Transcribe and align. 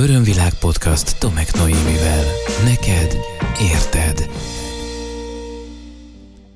Örömvilág 0.00 0.54
podcast 0.54 1.18
Tomek 1.18 1.54
Noémivel. 1.54 2.24
Neked 2.64 3.16
érted. 3.72 4.30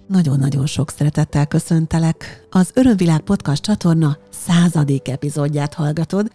Nagyon-nagyon 0.06 0.66
sok 0.66 0.90
szeretettel 0.90 1.46
köszöntelek. 1.46 2.46
Az 2.50 2.70
Örömvilág 2.74 3.20
podcast 3.20 3.62
csatorna 3.62 4.16
századik 4.30 5.08
epizódját 5.08 5.74
hallgatod, 5.74 6.30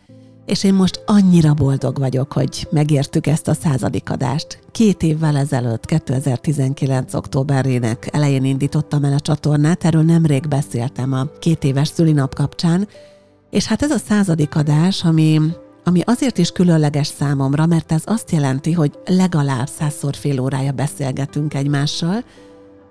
és 0.46 0.64
én 0.64 0.74
most 0.74 1.04
annyira 1.06 1.54
boldog 1.54 1.98
vagyok, 1.98 2.34
hogy 2.34 2.68
megértük 2.72 3.28
ezt 3.28 3.48
a 3.48 3.54
századik 3.54 4.10
adást. 4.10 4.60
Két 4.72 5.04
évvel 5.04 5.38
ezelőtt, 5.38 5.86
2019. 5.86 7.14
októberének 7.14 8.10
elején 8.12 8.46
indítottam 8.46 9.04
el 9.04 9.14
a 9.14 9.20
csatornát, 9.20 9.86
erről 9.86 10.04
nemrég 10.04 10.48
beszéltem 10.48 11.14
a 11.14 11.28
két 11.40 11.64
éves 11.64 11.88
szülinap 11.88 12.36
kapcsán, 12.36 12.88
és 13.50 13.66
hát 13.66 13.82
ez 13.82 13.92
a 13.92 13.98
századik 13.98 14.56
adás, 14.56 15.04
ami, 15.04 15.40
ami 15.90 16.02
azért 16.06 16.38
is 16.38 16.52
különleges 16.52 17.08
számomra, 17.08 17.66
mert 17.66 17.92
ez 17.92 18.02
azt 18.06 18.32
jelenti, 18.32 18.72
hogy 18.74 19.00
legalább 19.06 19.68
százszor 19.68 20.16
fél 20.16 20.40
órája 20.40 20.72
beszélgetünk 20.72 21.54
egymással, 21.54 22.24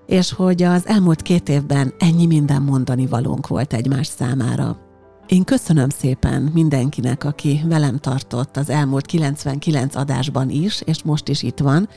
és 0.06 0.32
hogy 0.32 0.62
az 0.62 0.86
elmúlt 0.86 1.22
két 1.22 1.48
évben 1.48 1.94
ennyi 1.98 2.26
minden 2.26 2.62
mondani 2.62 3.06
valónk 3.06 3.46
volt 3.46 3.72
egymás 3.72 4.06
számára. 4.06 4.78
Én 5.26 5.44
köszönöm 5.44 5.88
szépen 5.88 6.42
mindenkinek, 6.42 7.24
aki 7.24 7.60
velem 7.68 7.98
tartott 7.98 8.56
az 8.56 8.70
elmúlt 8.70 9.06
99 9.06 9.94
adásban 9.94 10.50
is, 10.50 10.80
és 10.84 11.02
most 11.02 11.28
is 11.28 11.42
itt 11.42 11.58
van, 11.58 11.88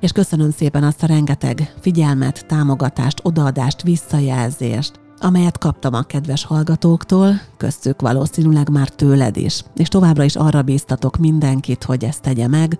és 0.00 0.12
köszönöm 0.12 0.50
szépen 0.50 0.84
azt 0.84 1.02
a 1.02 1.06
rengeteg 1.06 1.74
figyelmet, 1.80 2.46
támogatást, 2.46 3.20
odaadást, 3.22 3.82
visszajelzést, 3.82 5.00
amelyet 5.24 5.58
kaptam 5.58 5.94
a 5.94 6.02
kedves 6.02 6.44
hallgatóktól, 6.44 7.40
köztük 7.56 8.00
valószínűleg 8.00 8.70
már 8.70 8.88
tőled 8.88 9.36
is. 9.36 9.64
És 9.76 9.88
továbbra 9.88 10.24
is 10.24 10.36
arra 10.36 10.62
bíztatok 10.62 11.16
mindenkit, 11.16 11.84
hogy 11.84 12.04
ezt 12.04 12.22
tegye 12.22 12.48
meg. 12.48 12.78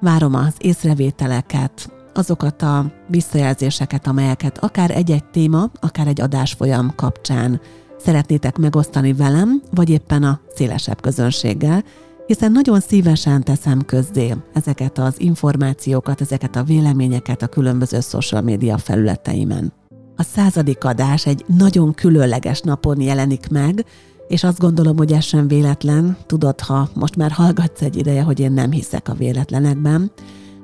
Várom 0.00 0.34
az 0.34 0.54
észrevételeket, 0.58 1.92
azokat 2.14 2.62
a 2.62 2.92
visszajelzéseket, 3.08 4.06
amelyeket 4.06 4.58
akár 4.58 4.90
egy-egy 4.90 5.24
téma, 5.24 5.70
akár 5.80 6.06
egy 6.06 6.20
adásfolyam 6.20 6.92
kapcsán 6.96 7.60
szeretnétek 7.98 8.56
megosztani 8.56 9.12
velem, 9.12 9.62
vagy 9.70 9.90
éppen 9.90 10.22
a 10.22 10.40
szélesebb 10.54 11.00
közönséggel, 11.00 11.84
hiszen 12.26 12.52
nagyon 12.52 12.80
szívesen 12.80 13.42
teszem 13.42 13.80
közzé 13.80 14.34
ezeket 14.52 14.98
az 14.98 15.20
információkat, 15.20 16.20
ezeket 16.20 16.56
a 16.56 16.62
véleményeket 16.62 17.42
a 17.42 17.46
különböző 17.46 18.00
social 18.00 18.42
média 18.42 18.78
felületeimen. 18.78 19.72
A 20.16 20.22
századik 20.22 20.84
adás 20.84 21.26
egy 21.26 21.44
nagyon 21.46 21.94
különleges 21.94 22.60
napon 22.60 23.00
jelenik 23.00 23.48
meg, 23.48 23.84
és 24.28 24.44
azt 24.44 24.58
gondolom, 24.58 24.96
hogy 24.96 25.12
ez 25.12 25.24
sem 25.24 25.48
véletlen. 25.48 26.16
Tudod, 26.26 26.60
ha 26.60 26.88
most 26.94 27.16
már 27.16 27.30
hallgatsz 27.30 27.82
egy 27.82 27.96
ideje, 27.96 28.22
hogy 28.22 28.40
én 28.40 28.52
nem 28.52 28.70
hiszek 28.70 29.08
a 29.08 29.14
véletlenekben. 29.14 30.10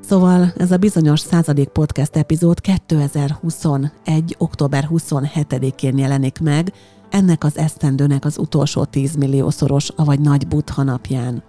Szóval 0.00 0.52
ez 0.56 0.70
a 0.70 0.76
bizonyos 0.76 1.20
századik 1.20 1.68
podcast 1.68 2.16
epizód 2.16 2.60
2021. 2.60 4.36
október 4.38 4.88
27-én 4.90 5.98
jelenik 5.98 6.40
meg, 6.40 6.72
ennek 7.10 7.44
az 7.44 7.58
esztendőnek 7.58 8.24
az 8.24 8.38
utolsó 8.38 8.84
10 8.84 9.14
milliószoros, 9.14 9.88
avagy 9.96 10.20
nagy 10.20 10.46
butha 10.48 10.82
napján. 10.82 11.42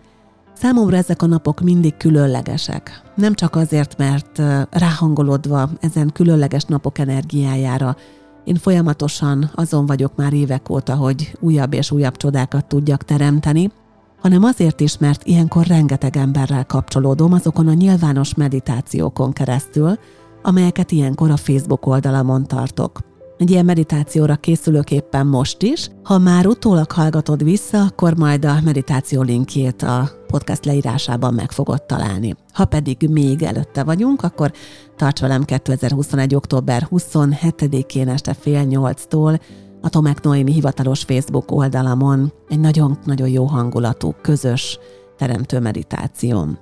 Számomra 0.62 0.98
ezek 0.98 1.22
a 1.22 1.26
napok 1.26 1.59
mindig 1.59 1.98
különlegesek. 1.98 3.02
Nem 3.16 3.34
csak 3.34 3.56
azért, 3.56 3.98
mert 3.98 4.42
ráhangolódva 4.70 5.70
ezen 5.80 6.12
különleges 6.14 6.64
napok 6.64 6.98
energiájára, 6.98 7.95
én 8.44 8.56
folyamatosan 8.56 9.52
azon 9.56 9.86
vagyok 9.86 10.16
már 10.16 10.34
évek 10.34 10.70
óta, 10.70 10.95
hogy 10.95 11.38
újabb 11.40 11.73
és 11.73 11.92
újabb 11.92 12.18
csodákat 12.18 12.66
tudjak 12.66 13.03
teremteni, 13.03 13.72
hanem 14.20 14.44
azért 14.44 14.80
is, 14.80 14.98
mert 14.98 15.23
ilyenkor 15.23 15.66
rengeteg 15.66 16.18
emberrel 16.18 16.66
kapcsolódom 16.66 17.34
azokon 17.34 17.68
a 17.68 17.73
nyilvános 17.73 18.34
meditációkon 18.34 19.34
keresztül, 19.34 19.98
amelyeket 20.42 20.92
ilyenkor 20.92 21.30
a 21.30 21.38
Facebook 21.38 21.86
oldalamon 21.86 22.48
tartok. 22.48 23.00
Egy 23.41 23.52
ilyen 23.52 23.66
meditációra 23.66 24.35
készülök 24.35 24.91
éppen 24.91 25.28
most 25.28 25.62
is. 25.62 25.90
Ha 26.03 26.18
már 26.18 26.47
utólag 26.47 26.91
hallgatod 26.91 27.44
vissza, 27.44 27.81
akkor 27.81 28.18
majd 28.18 28.46
a 28.46 28.59
meditáció 28.63 29.22
linkjét 29.22 29.81
a 29.81 30.09
podcast 30.28 30.66
leírásában 30.66 31.34
meg 31.34 31.52
fogod 31.52 31.84
találni. 31.84 32.35
Ha 32.53 32.66
pedig 32.66 33.07
még 33.09 33.41
előtte 33.41 33.84
vagyunk, 33.84 34.24
akkor 34.24 34.52
tarts 34.96 35.22
velem 35.22 35.44
2021. 35.44 36.35
október 36.35 36.88
27-én 36.91 38.07
este 38.07 38.34
fél 38.34 38.63
nyolctól 38.63 39.40
a 39.81 39.90
Tomek 39.90 40.22
Noémi 40.22 40.52
hivatalos 40.52 41.03
Facebook 41.03 41.52
oldalamon 41.52 42.34
egy 42.50 42.59
nagyon-nagyon 42.59 43.29
jó 43.29 43.46
hangulatú, 43.46 44.13
közös 44.22 44.79
teremtő 45.18 45.59
meditációm. 45.59 46.58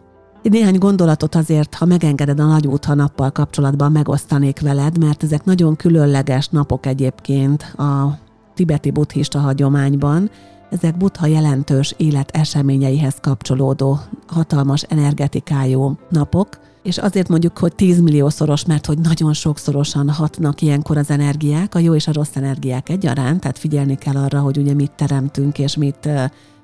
Néhány 0.49 0.77
gondolatot 0.77 1.35
azért, 1.35 1.75
ha 1.75 1.85
megengeded 1.85 2.39
a 2.39 2.45
nagy 2.45 2.67
útha 2.67 2.93
nappal 2.93 3.31
kapcsolatban 3.31 3.91
megosztanék 3.91 4.59
veled, 4.59 4.97
mert 4.97 5.23
ezek 5.23 5.45
nagyon 5.45 5.75
különleges 5.75 6.47
napok 6.47 6.85
egyébként 6.85 7.63
a 7.63 8.17
tibeti 8.53 8.91
buddhista 8.91 9.39
hagyományban. 9.39 10.29
Ezek 10.69 10.97
buddha 10.97 11.25
jelentős 11.25 11.93
élet 11.97 12.31
eseményeihez 12.31 13.15
kapcsolódó 13.21 13.99
hatalmas 14.27 14.83
energetikájú 14.83 15.97
napok, 16.09 16.47
és 16.83 16.97
azért 16.97 17.27
mondjuk, 17.27 17.57
hogy 17.57 17.75
10 17.75 18.01
milliószoros, 18.01 18.65
mert 18.65 18.85
hogy 18.85 18.99
nagyon 18.99 19.33
sokszorosan 19.33 20.09
hatnak 20.09 20.61
ilyenkor 20.61 20.97
az 20.97 21.09
energiák, 21.09 21.75
a 21.75 21.79
jó 21.79 21.95
és 21.95 22.07
a 22.07 22.13
rossz 22.13 22.35
energiák 22.35 22.89
egyaránt, 22.89 23.39
tehát 23.39 23.59
figyelni 23.59 23.95
kell 23.95 24.15
arra, 24.15 24.39
hogy 24.39 24.57
ugye 24.57 24.73
mit 24.73 24.91
teremtünk 24.91 25.59
és 25.59 25.75
mit 25.75 26.09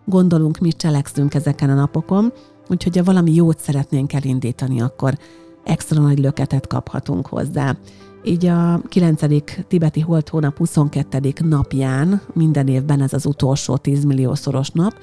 gondolunk, 0.05 0.57
mit 0.57 0.77
cselekszünk 0.77 1.33
ezeken 1.33 1.69
a 1.69 1.73
napokon. 1.73 2.33
Úgyhogy 2.67 2.97
ha 2.97 3.03
valami 3.03 3.33
jót 3.33 3.59
szeretnénk 3.59 4.13
elindítani, 4.13 4.81
akkor 4.81 5.17
extra 5.63 6.01
nagy 6.01 6.19
löketet 6.19 6.67
kaphatunk 6.67 7.27
hozzá. 7.27 7.75
Így 8.23 8.45
a 8.45 8.81
9. 8.87 9.21
tibeti 9.67 9.99
holt 9.99 10.29
hónap 10.29 10.57
22. 10.57 11.33
napján 11.43 12.21
minden 12.33 12.67
évben 12.67 13.01
ez 13.01 13.13
az 13.13 13.25
utolsó 13.25 13.77
10 13.77 14.03
milliószoros 14.03 14.69
nap, 14.69 14.93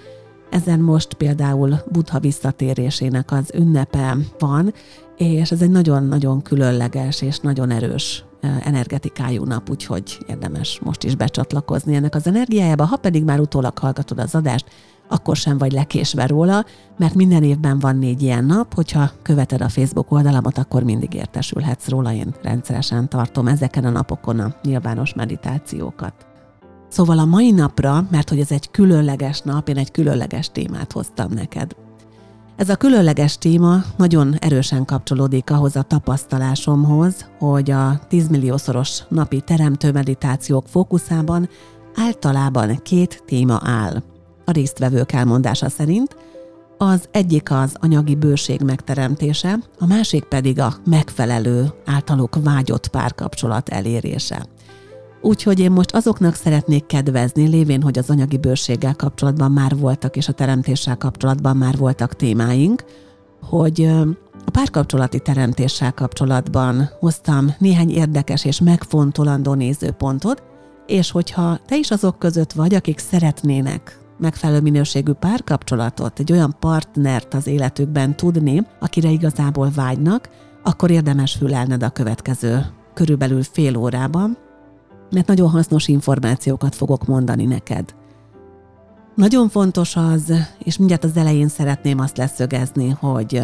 ezen 0.50 0.80
most 0.80 1.14
például 1.14 1.74
Buddha 1.92 2.20
visszatérésének 2.20 3.32
az 3.32 3.50
ünnepe 3.54 4.16
van, 4.38 4.72
és 5.16 5.50
ez 5.50 5.62
egy 5.62 5.70
nagyon-nagyon 5.70 6.42
különleges 6.42 7.22
és 7.22 7.38
nagyon 7.38 7.70
erős 7.70 8.24
energetikájú 8.64 9.44
nap, 9.44 9.70
úgyhogy 9.70 10.18
érdemes 10.26 10.80
most 10.84 11.04
is 11.04 11.14
becsatlakozni 11.14 11.94
ennek 11.94 12.14
az 12.14 12.26
energiájába. 12.26 12.84
Ha 12.84 12.96
pedig 12.96 13.24
már 13.24 13.40
utólag 13.40 13.78
hallgatod 13.78 14.18
az 14.18 14.34
adást, 14.34 14.70
akkor 15.12 15.36
sem 15.36 15.58
vagy 15.58 15.72
lekésve 15.72 16.26
róla, 16.26 16.64
mert 16.98 17.14
minden 17.14 17.42
évben 17.42 17.78
van 17.78 17.96
négy 17.96 18.22
ilyen 18.22 18.44
nap, 18.44 18.74
hogyha 18.74 19.10
követed 19.22 19.60
a 19.60 19.68
Facebook 19.68 20.10
oldalamat, 20.10 20.58
akkor 20.58 20.82
mindig 20.82 21.14
értesülhetsz 21.14 21.88
róla. 21.88 22.12
Én 22.12 22.34
rendszeresen 22.42 23.08
tartom 23.08 23.46
ezeken 23.46 23.84
a 23.84 23.90
napokon 23.90 24.40
a 24.40 24.54
nyilvános 24.62 25.14
meditációkat. 25.14 26.14
Szóval 26.88 27.18
a 27.18 27.24
mai 27.24 27.50
napra, 27.50 28.06
mert 28.10 28.28
hogy 28.28 28.40
ez 28.40 28.50
egy 28.50 28.70
különleges 28.70 29.40
nap, 29.40 29.68
én 29.68 29.76
egy 29.76 29.90
különleges 29.90 30.50
témát 30.50 30.92
hoztam 30.92 31.32
neked. 31.32 31.76
Ez 32.56 32.68
a 32.68 32.76
különleges 32.76 33.38
téma 33.38 33.82
nagyon 33.96 34.34
erősen 34.38 34.84
kapcsolódik 34.84 35.50
ahhoz 35.50 35.76
a 35.76 35.82
tapasztalásomhoz, 35.82 37.26
hogy 37.38 37.70
a 37.70 38.00
10 38.08 38.28
milliószoros 38.28 39.02
napi 39.08 39.40
teremtő 39.40 39.92
meditációk 39.92 40.64
fókuszában 40.68 41.48
általában 41.96 42.80
két 42.82 43.22
téma 43.26 43.60
áll 43.64 44.02
a 44.44 44.50
résztvevők 44.50 45.12
elmondása 45.12 45.68
szerint, 45.68 46.16
az 46.78 47.08
egyik 47.10 47.50
az 47.50 47.74
anyagi 47.80 48.14
bőség 48.14 48.60
megteremtése, 48.60 49.58
a 49.78 49.86
másik 49.86 50.24
pedig 50.24 50.60
a 50.60 50.74
megfelelő, 50.84 51.72
általuk 51.84 52.36
vágyott 52.42 52.88
párkapcsolat 52.88 53.68
elérése. 53.68 54.46
Úgyhogy 55.20 55.60
én 55.60 55.70
most 55.70 55.94
azoknak 55.94 56.34
szeretnék 56.34 56.86
kedvezni, 56.86 57.46
lévén, 57.46 57.82
hogy 57.82 57.98
az 57.98 58.10
anyagi 58.10 58.36
bőséggel 58.36 58.94
kapcsolatban 58.96 59.52
már 59.52 59.76
voltak, 59.76 60.16
és 60.16 60.28
a 60.28 60.32
teremtéssel 60.32 60.96
kapcsolatban 60.96 61.56
már 61.56 61.76
voltak 61.76 62.16
témáink, 62.16 62.84
hogy 63.42 63.84
a 64.44 64.50
párkapcsolati 64.50 65.20
teremtéssel 65.20 65.92
kapcsolatban 65.92 66.90
hoztam 67.00 67.54
néhány 67.58 67.90
érdekes 67.90 68.44
és 68.44 68.60
megfontolandó 68.60 69.54
nézőpontot, 69.54 70.42
és 70.86 71.10
hogyha 71.10 71.58
te 71.66 71.76
is 71.76 71.90
azok 71.90 72.18
között 72.18 72.52
vagy, 72.52 72.74
akik 72.74 72.98
szeretnének 72.98 74.01
megfelelő 74.22 74.60
minőségű 74.60 75.12
párkapcsolatot, 75.12 76.18
egy 76.18 76.32
olyan 76.32 76.56
partnert 76.60 77.34
az 77.34 77.46
életükben 77.46 78.16
tudni, 78.16 78.66
akire 78.80 79.10
igazából 79.10 79.70
vágynak, 79.74 80.28
akkor 80.62 80.90
érdemes 80.90 81.32
fülelned 81.34 81.82
a 81.82 81.90
következő 81.90 82.66
körülbelül 82.94 83.42
fél 83.42 83.76
órában, 83.76 84.36
mert 85.10 85.26
nagyon 85.26 85.50
hasznos 85.50 85.88
információkat 85.88 86.74
fogok 86.74 87.06
mondani 87.06 87.44
neked. 87.44 87.94
Nagyon 89.14 89.48
fontos 89.48 89.96
az, 89.96 90.32
és 90.58 90.78
mindjárt 90.78 91.04
az 91.04 91.16
elején 91.16 91.48
szeretném 91.48 91.98
azt 91.98 92.16
leszögezni, 92.16 92.88
hogy 92.88 93.42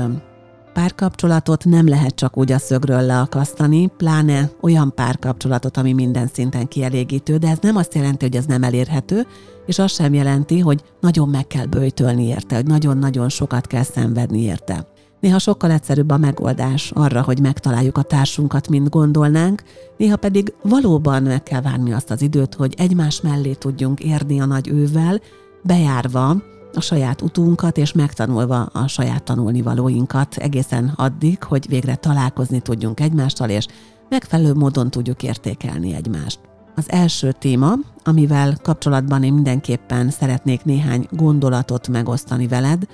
párkapcsolatot 0.79 1.65
nem 1.65 1.89
lehet 1.89 2.15
csak 2.15 2.37
úgy 2.37 2.53
a 2.53 2.59
szögről 2.59 3.01
leakasztani, 3.01 3.87
pláne 3.97 4.51
olyan 4.61 4.93
párkapcsolatot, 4.95 5.77
ami 5.77 5.93
minden 5.93 6.27
szinten 6.33 6.69
kielégítő, 6.69 7.37
de 7.37 7.49
ez 7.49 7.59
nem 7.61 7.77
azt 7.77 7.95
jelenti, 7.95 8.25
hogy 8.25 8.37
ez 8.37 8.45
nem 8.45 8.63
elérhető, 8.63 9.27
és 9.67 9.79
azt 9.79 9.95
sem 9.95 10.15
jelenti, 10.15 10.59
hogy 10.59 10.83
nagyon 11.01 11.29
meg 11.29 11.47
kell 11.47 11.67
bőjtölni 11.67 12.27
érte, 12.27 12.55
hogy 12.55 12.67
nagyon-nagyon 12.67 13.29
sokat 13.29 13.67
kell 13.67 13.83
szenvedni 13.83 14.43
érte. 14.43 14.87
Néha 15.21 15.39
sokkal 15.39 15.71
egyszerűbb 15.71 16.11
a 16.11 16.19
megoldás 16.19 16.91
arra, 16.95 17.23
hogy 17.23 17.41
megtaláljuk 17.41 17.99
a 17.99 18.03
társunkat, 18.03 18.69
mint 18.69 18.89
gondolnánk, 18.89 19.63
néha 19.97 20.17
pedig 20.17 20.55
valóban 20.63 21.23
meg 21.23 21.43
kell 21.43 21.61
várni 21.61 21.93
azt 21.93 22.11
az 22.11 22.23
időt, 22.23 22.55
hogy 22.55 22.75
egymás 22.77 23.21
mellé 23.21 23.53
tudjunk 23.53 24.01
érni 24.01 24.41
a 24.41 24.47
nagy 24.47 24.69
ővel, 24.69 25.21
bejárva 25.63 26.37
a 26.79 26.81
saját 26.81 27.23
utunkat, 27.23 27.77
és 27.77 27.93
megtanulva 27.93 28.63
a 28.63 28.87
saját 28.87 29.23
tanulnivalóinkat 29.23 30.37
egészen 30.37 30.93
addig, 30.97 31.43
hogy 31.43 31.69
végre 31.69 31.95
találkozni 31.95 32.61
tudjunk 32.61 33.01
egymással, 33.01 33.49
és 33.49 33.67
megfelelő 34.09 34.55
módon 34.55 34.91
tudjuk 34.91 35.23
értékelni 35.23 35.95
egymást. 35.95 36.39
Az 36.77 36.91
első 36.91 37.33
téma, 37.33 37.73
amivel 38.05 38.57
kapcsolatban 38.63 39.23
én 39.23 39.33
mindenképpen 39.33 40.11
szeretnék 40.11 40.65
néhány 40.65 41.07
gondolatot 41.11 41.89
megosztani 41.89 42.47
veled, 42.47 42.87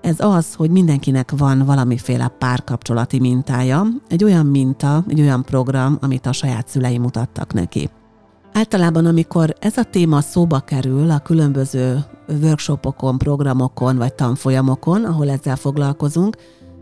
ez 0.00 0.16
az, 0.18 0.54
hogy 0.54 0.70
mindenkinek 0.70 1.30
van 1.36 1.58
valamiféle 1.64 2.28
párkapcsolati 2.28 3.20
mintája, 3.20 3.86
egy 4.08 4.24
olyan 4.24 4.46
minta, 4.46 5.04
egy 5.08 5.20
olyan 5.20 5.44
program, 5.44 5.98
amit 6.00 6.26
a 6.26 6.32
saját 6.32 6.68
szülei 6.68 6.98
mutattak 6.98 7.52
neki. 7.52 7.90
Általában, 8.56 9.06
amikor 9.06 9.54
ez 9.58 9.76
a 9.76 9.82
téma 9.82 10.20
szóba 10.20 10.60
kerül 10.60 11.10
a 11.10 11.18
különböző 11.18 12.04
workshopokon, 12.42 13.18
programokon 13.18 13.96
vagy 13.96 14.14
tanfolyamokon, 14.14 15.04
ahol 15.04 15.30
ezzel 15.30 15.56
foglalkozunk, 15.56 16.36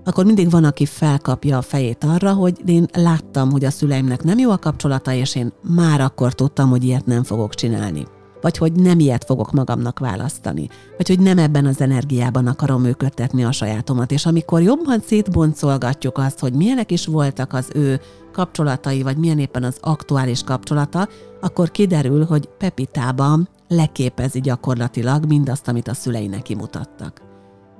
akkor 0.04 0.24
mindig 0.24 0.50
van, 0.50 0.64
aki 0.64 0.86
felkapja 0.86 1.56
a 1.56 1.62
fejét 1.62 2.04
arra, 2.04 2.32
hogy 2.32 2.62
én 2.66 2.86
láttam, 2.92 3.50
hogy 3.50 3.64
a 3.64 3.70
szüleimnek 3.70 4.22
nem 4.22 4.38
jó 4.38 4.50
a 4.50 4.58
kapcsolata, 4.58 5.12
és 5.12 5.34
én 5.34 5.52
már 5.62 6.00
akkor 6.00 6.32
tudtam, 6.32 6.70
hogy 6.70 6.84
ilyet 6.84 7.06
nem 7.06 7.22
fogok 7.22 7.54
csinálni. 7.54 8.06
Vagy 8.42 8.56
hogy 8.56 8.72
nem 8.72 8.98
ilyet 8.98 9.24
fogok 9.24 9.52
magamnak 9.52 9.98
választani. 9.98 10.68
Vagy 10.96 11.08
hogy 11.08 11.20
nem 11.20 11.38
ebben 11.38 11.66
az 11.66 11.80
energiában 11.80 12.46
akarom 12.46 12.82
működtetni 12.82 13.44
a 13.44 13.52
sajátomat. 13.52 14.10
És 14.10 14.26
amikor 14.26 14.62
jobban 14.62 15.00
szétboncolgatjuk 15.06 16.18
azt, 16.18 16.38
hogy 16.38 16.52
milyenek 16.52 16.90
is 16.90 17.06
voltak 17.06 17.52
az 17.52 17.70
ő 17.74 18.00
kapcsolatai, 18.32 19.02
vagy 19.02 19.16
milyen 19.16 19.38
éppen 19.38 19.62
az 19.64 19.76
aktuális 19.80 20.42
kapcsolata, 20.42 21.08
akkor 21.40 21.70
kiderül, 21.70 22.24
hogy 22.24 22.48
Pepitában 22.58 23.48
leképezi 23.68 24.40
gyakorlatilag 24.40 25.24
mindazt, 25.26 25.68
amit 25.68 25.88
a 25.88 25.94
szülei 25.94 26.26
neki 26.26 26.54
mutattak. 26.54 27.22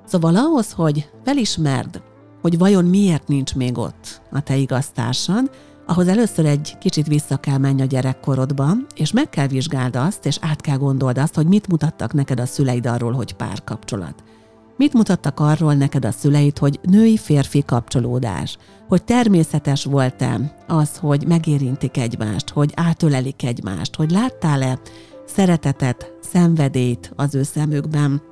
Szóval 0.07 0.37
ahhoz, 0.37 0.73
hogy 0.73 1.11
felismerd, 1.25 2.03
hogy 2.43 2.59
vajon 2.59 2.85
miért 2.85 3.29
nincs 3.29 3.55
még 3.55 3.79
ott 3.79 4.23
a 4.31 4.41
te 4.41 4.57
igaztársad, 4.57 5.51
ahhoz 5.93 6.09
először 6.09 6.47
egy 6.47 6.77
kicsit 6.79 7.07
vissza 7.07 7.37
kell 7.37 7.59
menni 7.59 7.83
a 7.83 7.85
gyerekkorodba, 7.85 8.73
és 8.95 9.13
meg 9.13 9.29
kell 9.29 9.47
vizsgáld 9.47 9.97
azt, 9.97 10.27
és 10.27 10.39
át 10.41 10.61
kell 10.61 10.77
gondold 10.77 11.19
azt, 11.19 11.35
hogy 11.35 11.47
mit 11.47 11.69
mutattak 11.69 12.13
neked 12.13 12.41
a 12.41 12.47
szüleid 12.47 12.87
arról, 12.87 13.13
hogy 13.13 13.35
párkapcsolat. 13.35 14.15
Mit 14.77 14.93
mutattak 14.93 15.41
arról 15.41 15.75
neked 15.75 16.05
a 16.05 16.11
szüleid, 16.11 16.59
hogy 16.59 16.81
női-férfi 16.83 17.63
kapcsolódás? 17.67 18.59
Hogy 18.89 19.05
természetes 19.05 19.85
volt-e 19.85 20.57
az, 20.67 20.97
hogy 20.97 21.27
megérintik 21.27 21.97
egymást, 21.97 22.51
hogy 22.51 22.73
átölelik 22.75 23.45
egymást, 23.45 23.97
hogy 23.97 24.11
láttál-e 24.11 24.81
szeretetet, 25.27 26.13
szenvedélyt 26.21 27.13
az 27.17 27.35
ő 27.35 27.43
szemükben, 27.43 28.23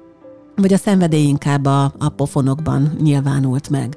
vagy 0.57 0.73
a 0.73 0.77
szenvedély 0.77 1.27
inkább 1.27 1.67
a, 1.67 1.93
a 1.99 2.09
pofonokban 2.09 2.97
nyilvánult 3.01 3.71
meg. 3.71 3.97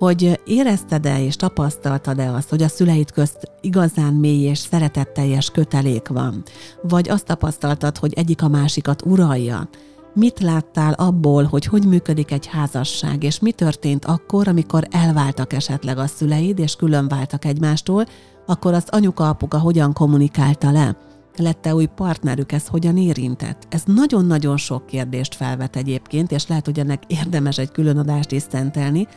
Hogy 0.00 0.40
érezted-e 0.44 1.22
és 1.22 1.36
tapasztaltad-e 1.36 2.32
azt, 2.32 2.48
hogy 2.48 2.62
a 2.62 2.68
szüleid 2.68 3.10
közt 3.10 3.50
igazán 3.60 4.14
mély 4.14 4.42
és 4.42 4.58
szeretetteljes 4.58 5.50
kötelék 5.50 6.08
van? 6.08 6.42
Vagy 6.82 7.08
azt 7.08 7.24
tapasztaltad, 7.24 7.98
hogy 7.98 8.12
egyik 8.14 8.42
a 8.42 8.48
másikat 8.48 9.02
uralja? 9.06 9.68
Mit 10.14 10.40
láttál 10.40 10.92
abból, 10.92 11.44
hogy 11.44 11.64
hogy 11.64 11.86
működik 11.86 12.30
egy 12.30 12.46
házasság, 12.46 13.22
és 13.22 13.38
mi 13.38 13.52
történt 13.52 14.04
akkor, 14.04 14.48
amikor 14.48 14.86
elváltak 14.90 15.52
esetleg 15.52 15.98
a 15.98 16.06
szüleid, 16.06 16.58
és 16.58 16.76
külön 16.76 17.08
váltak 17.08 17.44
egymástól, 17.44 18.06
akkor 18.46 18.74
azt 18.74 18.88
anyuka-apuka 18.88 19.58
hogyan 19.58 19.92
kommunikálta 19.92 20.70
le? 20.70 20.96
lette 21.36 21.74
új 21.74 21.86
partnerük, 21.86 22.52
ez 22.52 22.66
hogyan 22.66 22.96
érintett? 22.96 23.66
Ez 23.68 23.82
nagyon-nagyon 23.86 24.56
sok 24.56 24.86
kérdést 24.86 25.34
felvet 25.34 25.76
egyébként, 25.76 26.32
és 26.32 26.46
lehet, 26.46 26.64
hogy 26.64 26.78
ennek 26.78 27.02
érdemes 27.06 27.58
egy 27.58 27.70
külön 27.70 27.98
adást 27.98 28.32
is 28.32 28.42
szentelni. 28.50 29.08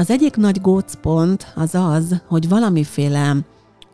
Az 0.00 0.10
egyik 0.10 0.36
nagy 0.36 0.60
gócpont 0.60 1.52
az 1.54 1.74
az, 1.74 2.22
hogy 2.28 2.48
valamiféle 2.48 3.36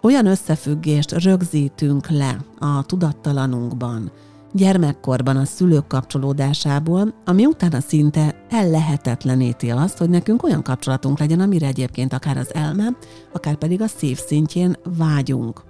olyan 0.03 0.26
összefüggést 0.26 1.25
rögzítünk 1.25 2.08
le 2.08 2.38
a 2.58 2.82
tudattalanunkban, 2.82 4.12
gyermekkorban 4.53 5.37
a 5.37 5.44
szülők 5.44 5.87
kapcsolódásából, 5.87 7.14
ami 7.25 7.47
utána 7.47 7.81
szinte 7.81 8.47
ellehetetleníti 8.50 9.70
azt, 9.70 9.99
hogy 9.99 10.11
nekünk 10.11 10.43
olyan 10.43 10.62
kapcsolatunk 10.62 11.19
legyen, 11.19 11.41
amire 11.41 11.67
egyébként 11.67 12.12
akár 12.12 12.37
az 12.37 12.55
elme, 12.55 12.88
akár 13.32 13.55
pedig 13.55 13.81
a 13.81 13.87
szív 13.87 14.19
szintjén 14.19 14.76
vágyunk. 14.99 15.62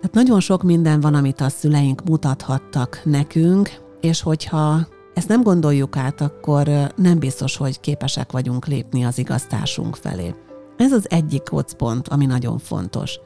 Tehát 0.00 0.14
nagyon 0.14 0.40
sok 0.40 0.62
minden 0.62 1.00
van, 1.00 1.14
amit 1.14 1.40
a 1.40 1.48
szüleink 1.48 2.04
mutathattak 2.04 3.00
nekünk, 3.04 3.70
és 4.00 4.22
hogyha 4.22 4.86
ezt 5.14 5.28
nem 5.28 5.42
gondoljuk 5.42 5.96
át, 5.96 6.20
akkor 6.20 6.92
nem 6.96 7.18
biztos, 7.18 7.56
hogy 7.56 7.80
képesek 7.80 8.32
vagyunk 8.32 8.66
lépni 8.66 9.04
az 9.04 9.18
igaztásunk 9.18 9.96
felé. 9.96 10.34
Ez 10.76 10.92
az 10.92 11.10
egyik 11.10 11.42
kocpont, 11.42 12.08
ami 12.08 12.26
nagyon 12.26 12.58
fontos. 12.58 13.18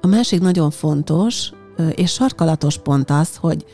A 0.00 0.06
másik 0.06 0.40
nagyon 0.40 0.70
fontos 0.70 1.50
és 1.94 2.12
sarkalatos 2.12 2.78
pont 2.78 3.10
az, 3.10 3.36
hogy 3.36 3.64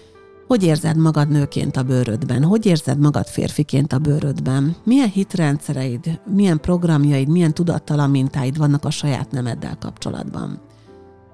hogy 0.46 0.62
érzed 0.62 0.96
magad 0.96 1.28
nőként 1.28 1.76
a 1.76 1.82
bőrödben? 1.82 2.44
Hogy 2.44 2.66
érzed 2.66 2.98
magad 2.98 3.26
férfiként 3.26 3.92
a 3.92 3.98
bőrödben? 3.98 4.76
Milyen 4.84 5.08
hitrendszereid, 5.08 6.20
milyen 6.26 6.60
programjaid, 6.60 7.28
milyen 7.28 7.54
tudattalan 7.54 8.10
mintáid 8.10 8.58
vannak 8.58 8.84
a 8.84 8.90
saját 8.90 9.30
nemeddel 9.30 9.76
kapcsolatban? 9.80 10.60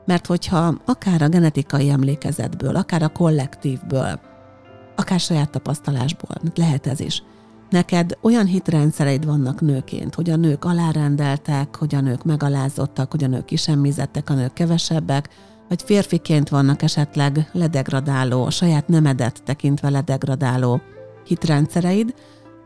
Mert 0.07 0.27
hogyha 0.27 0.75
akár 0.85 1.23
a 1.23 1.29
genetikai 1.29 1.89
emlékezetből, 1.89 2.77
akár 2.77 3.03
a 3.03 3.09
kollektívből, 3.09 4.21
akár 5.01 5.21
saját 5.21 5.51
tapasztalásból, 5.51 6.37
lehet 6.55 6.87
ez 6.87 7.01
is, 7.01 7.23
neked 7.71 8.19
olyan 8.21 8.47
hitrendszereid 8.47 9.27
vannak 9.27 9.61
nőként, 9.61 10.15
hogy 10.15 10.31
a 10.31 10.37
nők 10.37 10.65
alárendeltek, 10.65 11.77
hogy 11.77 11.95
a 11.95 12.01
nők 12.01 12.25
megalázottak, 12.25 13.11
hogy 13.11 13.25
a 13.25 13.29
nők 13.29 13.45
kisemmizettek, 13.45 14.31
a 14.31 14.35
nők 14.35 14.53
kevesebbek, 14.53 15.29
vagy 15.69 15.83
férfiként 15.83 16.49
vannak 16.49 16.83
esetleg 16.83 17.51
ledegradáló, 17.53 18.45
a 18.45 18.51
saját 18.51 18.89
nemedet 18.89 19.43
tekintve 19.45 19.91
ledegradáló 19.91 20.81
hitrendszereid, 21.25 22.15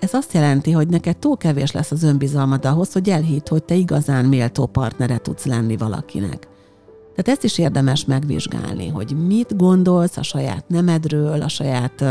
ez 0.01 0.15
azt 0.15 0.33
jelenti, 0.33 0.71
hogy 0.71 0.89
neked 0.89 1.17
túl 1.17 1.37
kevés 1.37 1.73
lesz 1.73 1.91
az 1.91 2.03
önbizalmad 2.03 2.65
ahhoz, 2.65 2.93
hogy 2.93 3.11
elhitt, 3.11 3.49
hogy 3.49 3.65
te 3.65 3.75
igazán 3.75 4.25
méltó 4.25 4.67
partnere 4.67 5.19
tudsz 5.19 5.45
lenni 5.45 5.77
valakinek. 5.77 6.49
Tehát 7.15 7.29
ezt 7.29 7.45
is 7.45 7.59
érdemes 7.59 8.05
megvizsgálni, 8.05 8.89
hogy 8.89 9.27
mit 9.27 9.57
gondolsz 9.57 10.17
a 10.17 10.23
saját 10.23 10.69
nemedről, 10.69 11.43
a 11.43 11.49
saját 11.49 12.05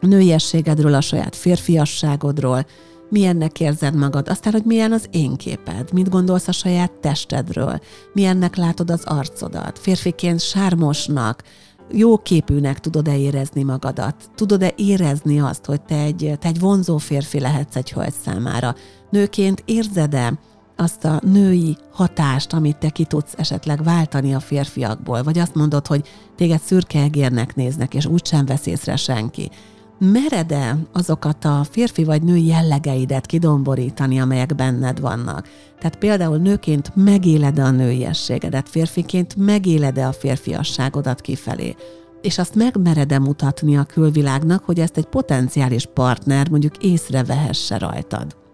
nőiességedről, 0.00 0.94
a 0.94 1.00
saját 1.00 1.36
férfiasságodról, 1.36 2.66
milyennek 3.08 3.60
érzed 3.60 3.94
magad, 3.94 4.28
aztán, 4.28 4.52
hogy 4.52 4.64
milyen 4.64 4.92
az 4.92 5.08
én 5.10 5.36
képed, 5.36 5.92
mit 5.92 6.08
gondolsz 6.08 6.48
a 6.48 6.52
saját 6.52 6.92
testedről, 6.92 7.80
milyennek 8.12 8.56
látod 8.56 8.90
az 8.90 9.04
arcodat, 9.04 9.78
férfiként 9.78 10.40
sármosnak, 10.40 11.42
jó 11.90 12.18
képűnek 12.18 12.80
tudod-e 12.80 13.18
érezni 13.18 13.62
magadat? 13.62 14.14
Tudod-e 14.34 14.72
érezni 14.76 15.40
azt, 15.40 15.64
hogy 15.64 15.82
te 15.82 15.96
egy, 15.96 16.32
te 16.38 16.48
egy 16.48 16.60
vonzó 16.60 16.96
férfi 16.96 17.40
lehetsz 17.40 17.76
egy 17.76 17.92
hölgy 17.92 18.14
számára? 18.24 18.74
Nőként 19.10 19.62
érzed-e 19.64 20.38
azt 20.76 21.04
a 21.04 21.20
női 21.22 21.76
hatást, 21.92 22.52
amit 22.52 22.76
te 22.76 22.88
ki 22.88 23.04
tudsz 23.04 23.34
esetleg 23.36 23.82
váltani 23.82 24.34
a 24.34 24.40
férfiakból, 24.40 25.22
vagy 25.22 25.38
azt 25.38 25.54
mondod, 25.54 25.86
hogy 25.86 26.08
téged 26.36 26.60
szürke 26.60 27.02
egérnek 27.02 27.54
néznek, 27.54 27.94
és 27.94 28.06
úgysem 28.06 28.44
vesz 28.44 28.66
észre 28.66 28.96
senki. 28.96 29.50
Mered-e 29.98 30.78
azokat 30.92 31.44
a 31.44 31.66
férfi 31.70 32.04
vagy 32.04 32.22
női 32.22 32.46
jellegeidet 32.46 33.26
kidomborítani, 33.26 34.20
amelyek 34.20 34.54
benned 34.54 35.00
vannak? 35.00 35.48
Tehát 35.78 35.96
például 35.98 36.36
nőként 36.36 36.92
megéled 36.94 37.58
a 37.58 37.70
nőiességedet, 37.70 38.68
férfiként 38.68 39.36
megéled 39.36 39.98
a 39.98 40.12
férfiasságodat 40.12 41.20
kifelé? 41.20 41.74
És 42.22 42.38
azt 42.38 42.54
megmered-e 42.54 43.18
mutatni 43.18 43.76
a 43.76 43.84
külvilágnak, 43.84 44.64
hogy 44.64 44.80
ezt 44.80 44.96
egy 44.96 45.06
potenciális 45.06 45.86
partner 45.94 46.48
mondjuk 46.48 46.76
észrevehesse 46.76 47.78
rajtad? 47.78 48.45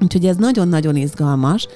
Úgyhogy 0.00 0.26
ez 0.26 0.36
nagyon-nagyon 0.36 0.96
izgalmas, 0.96 1.66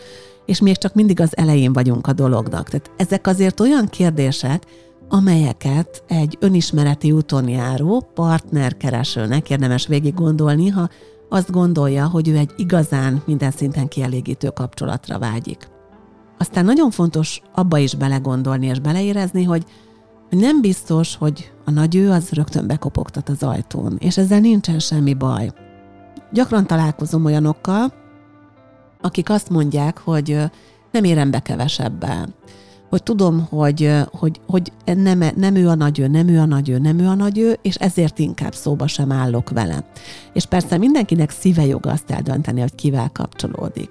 és 0.46 0.60
még 0.60 0.76
csak 0.76 0.94
mindig 0.94 1.20
az 1.20 1.36
elején 1.36 1.72
vagyunk 1.72 2.06
a 2.06 2.12
dolognak. 2.12 2.68
Tehát 2.68 2.90
ezek 2.96 3.26
azért 3.26 3.60
olyan 3.60 3.86
kérdések, 3.86 4.66
amelyeket 5.08 6.02
egy 6.08 6.36
önismereti 6.40 7.12
úton 7.12 7.48
járó 7.48 8.10
partnerkeresőnek 8.14 9.50
érdemes 9.50 9.86
végig 9.86 10.14
gondolni, 10.14 10.68
ha 10.68 10.88
azt 11.28 11.50
gondolja, 11.50 12.08
hogy 12.08 12.28
ő 12.28 12.36
egy 12.36 12.50
igazán 12.56 13.22
minden 13.26 13.50
szinten 13.50 13.88
kielégítő 13.88 14.48
kapcsolatra 14.48 15.18
vágyik. 15.18 15.68
Aztán 16.38 16.64
nagyon 16.64 16.90
fontos 16.90 17.42
abba 17.54 17.78
is 17.78 17.94
belegondolni 17.94 18.66
és 18.66 18.78
beleérezni, 18.78 19.44
hogy 19.44 19.64
nem 20.30 20.60
biztos, 20.60 21.16
hogy 21.16 21.52
a 21.64 21.70
nagy 21.70 21.96
ő 21.96 22.10
az 22.10 22.30
rögtön 22.30 22.66
bekopogtat 22.66 23.28
az 23.28 23.42
ajtón, 23.42 23.96
és 23.98 24.16
ezzel 24.16 24.40
nincsen 24.40 24.78
semmi 24.78 25.14
baj. 25.14 25.50
Gyakran 26.32 26.66
találkozom 26.66 27.24
olyanokkal, 27.24 27.92
akik 29.00 29.30
azt 29.30 29.50
mondják, 29.50 29.98
hogy 29.98 30.38
nem 30.92 31.04
érem 31.04 31.30
be 31.30 31.40
kevesebben, 31.40 32.34
hogy 32.90 33.02
tudom, 33.02 33.46
hogy, 33.50 33.92
hogy, 34.10 34.40
hogy 34.46 34.72
nem, 34.84 35.24
nem 35.36 35.54
ő 35.54 35.68
a 35.68 35.74
nagy 35.74 36.10
nem 36.10 36.28
ő 36.28 36.38
a 36.38 36.44
nagy 36.44 36.80
nem 36.80 36.98
ő 36.98 37.06
a 37.06 37.14
nagy 37.14 37.58
és 37.62 37.74
ezért 37.74 38.18
inkább 38.18 38.54
szóba 38.54 38.86
sem 38.86 39.12
állok 39.12 39.50
vele. 39.50 39.84
És 40.32 40.46
persze 40.46 40.78
mindenkinek 40.78 41.30
szíve 41.30 41.66
joga 41.66 41.90
azt 41.90 42.10
eldönteni, 42.10 42.60
hogy 42.60 42.74
kivel 42.74 43.10
kapcsolódik. 43.12 43.90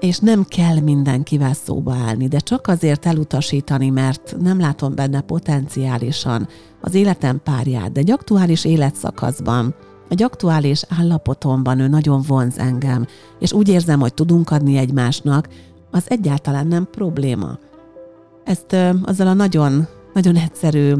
És 0.00 0.18
nem 0.18 0.44
kell 0.44 0.80
mindenkivel 0.80 1.54
szóba 1.54 1.94
állni, 1.94 2.28
de 2.28 2.38
csak 2.38 2.66
azért 2.66 3.06
elutasítani, 3.06 3.90
mert 3.90 4.36
nem 4.40 4.60
látom 4.60 4.94
benne 4.94 5.20
potenciálisan 5.20 6.48
az 6.80 6.94
életem 6.94 7.40
párját, 7.44 7.92
de 7.92 8.00
egy 8.00 8.10
aktuális 8.10 8.64
életszakaszban, 8.64 9.74
egy 10.12 10.22
aktuális 10.22 10.82
állapotomban 10.98 11.78
ő 11.78 11.88
nagyon 11.88 12.22
vonz 12.26 12.58
engem, 12.58 13.06
és 13.38 13.52
úgy 13.52 13.68
érzem, 13.68 14.00
hogy 14.00 14.14
tudunk 14.14 14.50
adni 14.50 14.76
egymásnak, 14.76 15.48
az 15.90 16.04
egyáltalán 16.08 16.66
nem 16.66 16.88
probléma. 16.90 17.58
Ezt 18.44 18.72
ö, 18.72 18.90
azzal 19.04 19.26
a 19.26 19.32
nagyon, 19.32 19.86
nagyon 20.14 20.36
egyszerű 20.36 20.94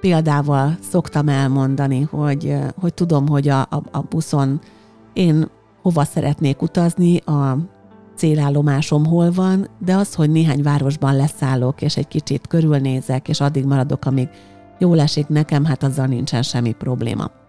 példával 0.00 0.78
szoktam 0.90 1.28
elmondani, 1.28 2.00
hogy, 2.00 2.56
hogy 2.80 2.94
tudom, 2.94 3.28
hogy 3.28 3.48
a, 3.48 3.60
a, 3.60 3.82
a 3.90 4.00
buszon 4.00 4.60
én 5.12 5.50
hova 5.82 6.04
szeretnék 6.04 6.62
utazni, 6.62 7.16
a 7.16 7.58
célállomásom 8.16 9.06
hol 9.06 9.30
van, 9.30 9.68
de 9.78 9.94
az, 9.94 10.14
hogy 10.14 10.30
néhány 10.30 10.62
városban 10.62 11.16
leszállok, 11.16 11.82
és 11.82 11.96
egy 11.96 12.08
kicsit 12.08 12.46
körülnézek, 12.46 13.28
és 13.28 13.40
addig 13.40 13.64
maradok, 13.64 14.04
amíg 14.04 14.28
jól 14.78 15.00
esik 15.00 15.28
nekem, 15.28 15.64
hát 15.64 15.82
azzal 15.82 16.06
nincsen 16.06 16.42
semmi 16.42 16.72
probléma. 16.72 17.39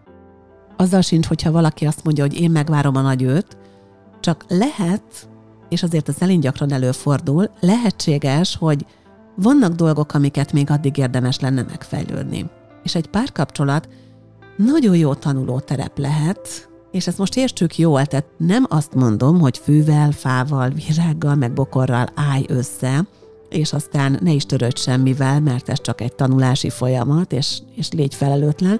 Azzal 0.81 1.01
sincs, 1.01 1.27
hogyha 1.27 1.51
valaki 1.51 1.85
azt 1.85 2.03
mondja, 2.03 2.23
hogy 2.23 2.39
én 2.41 2.51
megvárom 2.51 2.95
a 2.95 3.01
nagy 3.01 3.23
őt, 3.23 3.57
csak 4.19 4.45
lehet, 4.47 5.29
és 5.69 5.83
azért 5.83 6.09
ez 6.09 6.15
elég 6.19 6.39
gyakran 6.39 6.71
előfordul, 6.71 7.51
lehetséges, 7.59 8.55
hogy 8.55 8.85
vannak 9.35 9.73
dolgok, 9.73 10.13
amiket 10.13 10.53
még 10.53 10.69
addig 10.69 10.97
érdemes 10.97 11.39
lenne 11.39 11.61
megfejlődni. 11.61 12.49
És 12.83 12.95
egy 12.95 13.07
párkapcsolat 13.07 13.89
nagyon 14.57 14.95
jó 14.95 15.13
tanuló 15.13 15.59
terep 15.59 15.97
lehet, 15.97 16.69
és 16.91 17.07
ezt 17.07 17.17
most 17.17 17.37
értsük 17.37 17.77
jól, 17.77 18.05
tehát 18.05 18.27
nem 18.37 18.65
azt 18.69 18.93
mondom, 18.93 19.39
hogy 19.39 19.57
fűvel, 19.57 20.11
fával, 20.11 20.69
virággal, 20.69 21.35
meg 21.35 21.53
bokorral 21.53 22.07
állj 22.15 22.45
össze, 22.47 23.07
és 23.49 23.73
aztán 23.73 24.19
ne 24.21 24.31
is 24.31 24.45
törődj 24.45 24.79
semmivel, 24.79 25.39
mert 25.39 25.69
ez 25.69 25.81
csak 25.81 26.01
egy 26.01 26.13
tanulási 26.13 26.69
folyamat, 26.69 27.31
és, 27.31 27.59
és 27.75 27.91
légy 27.91 28.15
felelőtlen, 28.15 28.79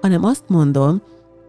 hanem 0.00 0.24
azt 0.24 0.44
mondom, 0.46 1.02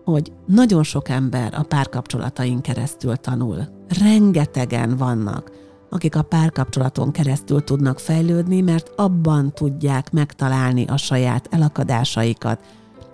hogy 0.10 0.32
nagyon 0.46 0.84
sok 0.84 1.10
ember 1.10 1.54
a 1.54 1.64
párkapcsolatain 1.64 2.62
keresztül 2.62 3.16
tanul. 3.16 3.68
Rengetegen 4.02 4.98
vannak, 4.98 5.52
akik 5.90 6.16
a 6.16 6.22
párkapcsolaton 6.22 7.12
keresztül 7.12 7.64
tudnak 7.64 8.00
fejlődni, 8.00 8.62
mert 8.62 8.92
abban 8.96 9.54
tudják 9.54 10.12
megtalálni 10.12 10.86
a 10.86 10.98
saját 10.98 11.48
elakadásaikat. 11.52 12.66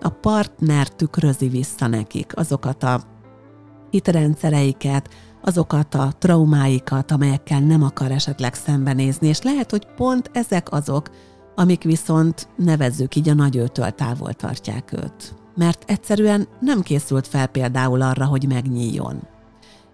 A 0.01 0.09
partner 0.09 0.89
tükrözi 0.89 1.47
vissza 1.47 1.87
nekik 1.87 2.37
azokat 2.37 2.83
a 2.83 3.01
hitrendszereiket, 3.89 5.09
azokat 5.41 5.95
a 5.95 6.11
traumáikat, 6.19 7.11
amelyekkel 7.11 7.59
nem 7.59 7.83
akar 7.83 8.11
esetleg 8.11 8.53
szembenézni, 8.53 9.27
és 9.27 9.41
lehet, 9.41 9.71
hogy 9.71 9.87
pont 9.95 10.29
ezek 10.33 10.71
azok, 10.71 11.09
amik 11.55 11.83
viszont 11.83 12.47
nevezzük 12.57 13.15
így 13.15 13.29
a 13.29 13.33
nagyőtől 13.33 13.91
távol 13.91 14.33
tartják 14.33 14.93
őt. 14.93 15.44
Mert 15.55 15.83
egyszerűen 15.87 16.47
nem 16.59 16.81
készült 16.81 17.27
fel 17.27 17.47
például 17.47 18.01
arra, 18.01 18.25
hogy 18.25 18.47
megnyíljon. 18.47 19.27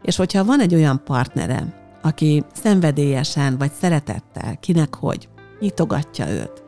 És 0.01 0.15
hogyha 0.15 0.45
van 0.45 0.59
egy 0.59 0.75
olyan 0.75 1.01
partnere, 1.03 1.79
aki 2.01 2.43
szenvedélyesen 2.53 3.57
vagy 3.57 3.71
szeretettel, 3.79 4.57
kinek 4.59 4.95
hogy, 4.95 5.29
nyitogatja 5.59 6.29
őt. 6.29 6.63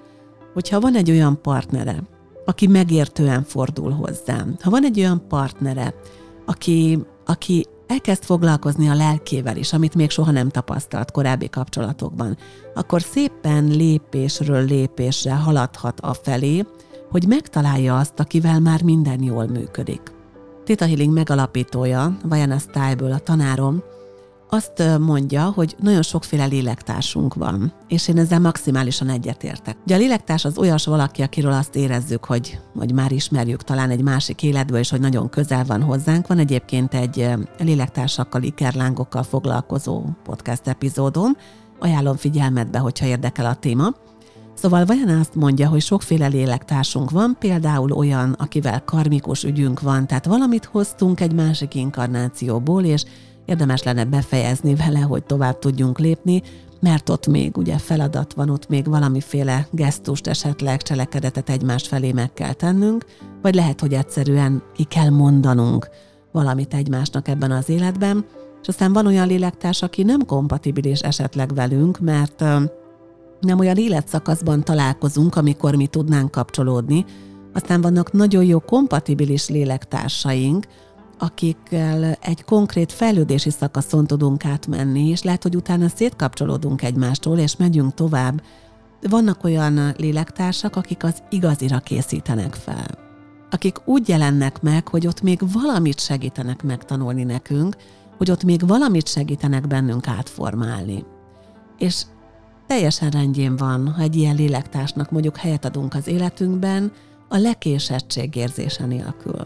Hogyha 0.53 0.79
van 0.79 0.95
egy 0.95 1.09
olyan 1.12 1.41
partnere, 1.41 2.03
aki 2.45 2.67
megértően 2.67 3.43
fordul 3.43 3.91
hozzám, 3.91 4.55
ha 4.62 4.69
van 4.69 4.83
egy 4.83 5.00
olyan 5.00 5.27
partnere, 5.27 5.93
aki, 6.45 7.00
aki 7.25 7.65
elkezd 7.88 8.23
foglalkozni 8.23 8.89
a 8.89 8.95
lelkével 8.95 9.57
is, 9.57 9.73
amit 9.73 9.95
még 9.95 10.09
soha 10.09 10.31
nem 10.31 10.50
tapasztalt 10.50 11.12
korábbi 11.12 11.50
kapcsolatokban, 11.50 12.38
akkor 12.73 13.01
szépen 13.01 13.65
lépésről 13.65 14.65
lépésre 14.65 15.35
haladhat 15.35 16.00
a 16.00 16.13
felé, 16.13 16.65
hogy 17.13 17.27
megtalálja 17.27 17.98
azt, 17.98 18.20
akivel 18.20 18.60
már 18.60 18.82
minden 18.82 19.24
jól 19.24 19.48
működik. 19.48 20.01
Tita 20.63 20.86
Healing 20.86 21.13
megalapítója, 21.13 22.17
Vajana 22.24 22.58
Style-ből 22.58 23.12
a 23.12 23.20
tanárom, 23.20 23.84
azt 24.50 24.84
mondja, 25.00 25.51
hogy 25.55 25.75
nagyon 25.79 26.01
sokféle 26.01 26.46
lélektársunk 26.46 27.34
van, 27.34 27.74
és 27.88 28.08
én 28.08 28.17
ezzel 28.17 28.39
maximálisan 28.39 29.10
egyetértek. 29.10 29.77
Ugye 29.86 29.96
a 29.96 29.98
lélektárs 29.98 30.46
az 30.46 30.58
olyas 30.58 30.86
valaki, 30.86 31.22
akiről 31.22 31.51
azt 31.51 31.75
érezzük, 31.75 32.25
hogy, 32.25 32.60
hogy 32.77 32.93
már 32.93 33.12
ismerjük 33.12 33.63
talán 33.63 33.89
egy 33.89 34.03
másik 34.03 34.43
életből, 34.43 34.79
és 34.79 34.89
hogy 34.89 35.00
nagyon 35.00 35.29
közel 35.29 35.63
van 35.63 35.82
hozzánk. 35.82 36.27
Van 36.27 36.38
egyébként 36.38 36.93
egy 36.93 37.29
lélektársakkal, 37.58 38.43
ikerlángokkal 38.43 39.24
foglalkozó 39.24 40.03
podcast 40.24 40.67
epizódom, 40.67 41.38
ajánlom 41.79 42.15
figyelmetbe, 42.15 42.77
hogyha 42.77 43.05
érdekel 43.05 43.46
a 43.46 43.55
téma. 43.55 43.93
Szóval 44.53 44.86
vajon 44.86 45.10
azt 45.10 45.36
mondja, 45.36 45.69
hogy 45.69 45.81
sokféle 45.81 46.27
lélektársunk 46.27 47.12
van, 47.12 47.36
például 47.39 47.91
olyan, 47.91 48.31
akivel 48.31 48.83
karmikus 48.83 49.43
ügyünk 49.43 49.81
van, 49.81 50.07
tehát 50.07 50.25
valamit 50.25 50.65
hoztunk 50.65 51.19
egy 51.19 51.33
másik 51.33 51.75
inkarnációból, 51.75 52.83
és 52.83 53.03
érdemes 53.45 53.83
lenne 53.83 54.05
befejezni 54.05 54.75
vele, 54.75 55.00
hogy 55.00 55.24
tovább 55.24 55.60
tudjunk 55.60 56.00
lépni, 56.00 56.41
mert 56.79 57.10
ott 57.10 57.27
még 57.27 57.57
ugye 57.57 57.77
feladat 57.77 58.33
van, 58.33 58.50
ott 58.50 58.69
még 58.69 58.86
valamiféle 58.86 59.67
gesztust, 59.72 60.27
esetleg 60.27 60.81
cselekedetet 60.81 61.50
egymás 61.50 61.88
felé 61.88 62.12
meg 62.12 62.33
kell 62.33 62.53
tennünk, 62.53 63.05
vagy 63.41 63.55
lehet, 63.55 63.79
hogy 63.79 63.93
egyszerűen 63.93 64.63
ki 64.74 64.83
kell 64.83 65.10
mondanunk 65.10 65.89
valamit 66.31 66.74
egymásnak 66.74 67.27
ebben 67.27 67.51
az 67.51 67.69
életben, 67.69 68.25
és 68.62 68.67
aztán 68.67 68.93
van 68.93 69.05
olyan 69.05 69.27
lélektárs, 69.27 69.81
aki 69.81 70.03
nem 70.03 70.25
kompatibilis 70.25 71.00
esetleg 71.00 71.53
velünk, 71.53 72.00
mert 72.00 72.43
nem 73.43 73.59
olyan 73.59 73.77
életszakaszban 73.77 74.63
találkozunk, 74.63 75.35
amikor 75.35 75.75
mi 75.75 75.88
tudnánk 75.88 76.31
kapcsolódni, 76.31 77.05
aztán 77.53 77.81
vannak 77.81 78.12
nagyon 78.12 78.43
jó 78.43 78.59
kompatibilis 78.59 79.50
lélektársaink, 79.50 80.67
akikkel 81.19 82.17
egy 82.21 82.43
konkrét 82.43 82.91
fejlődési 82.91 83.50
szakaszon 83.50 84.07
tudunk 84.07 84.45
átmenni, 84.45 85.07
és 85.07 85.23
lehet, 85.23 85.43
hogy 85.43 85.55
utána 85.55 85.88
szétkapcsolódunk 85.88 86.81
egymástól, 86.81 87.38
és 87.38 87.55
megyünk 87.55 87.93
tovább. 87.93 88.41
Vannak 89.09 89.43
olyan 89.43 89.93
lélektársak, 89.97 90.75
akik 90.75 91.03
az 91.03 91.23
igazira 91.29 91.79
készítenek 91.79 92.53
fel. 92.53 92.88
Akik 93.51 93.88
úgy 93.88 94.09
jelennek 94.09 94.62
meg, 94.62 94.88
hogy 94.88 95.07
ott 95.07 95.21
még 95.21 95.39
valamit 95.51 96.00
segítenek 96.00 96.63
megtanulni 96.63 97.23
nekünk, 97.23 97.75
hogy 98.17 98.31
ott 98.31 98.43
még 98.43 98.67
valamit 98.67 99.07
segítenek 99.07 99.67
bennünk 99.67 100.07
átformálni. 100.07 101.05
És 101.77 102.03
teljesen 102.74 103.10
rendjén 103.10 103.56
van, 103.56 103.88
ha 103.88 104.01
egy 104.01 104.15
ilyen 104.15 104.36
lélektársnak 104.36 105.12
mondjuk 105.12 105.38
helyet 105.38 105.65
adunk 105.65 105.94
az 105.94 106.08
életünkben, 106.08 106.92
a 107.30 107.38
lekésettség 107.38 108.36
érzése 108.36 108.86
nélkül. 108.86 109.42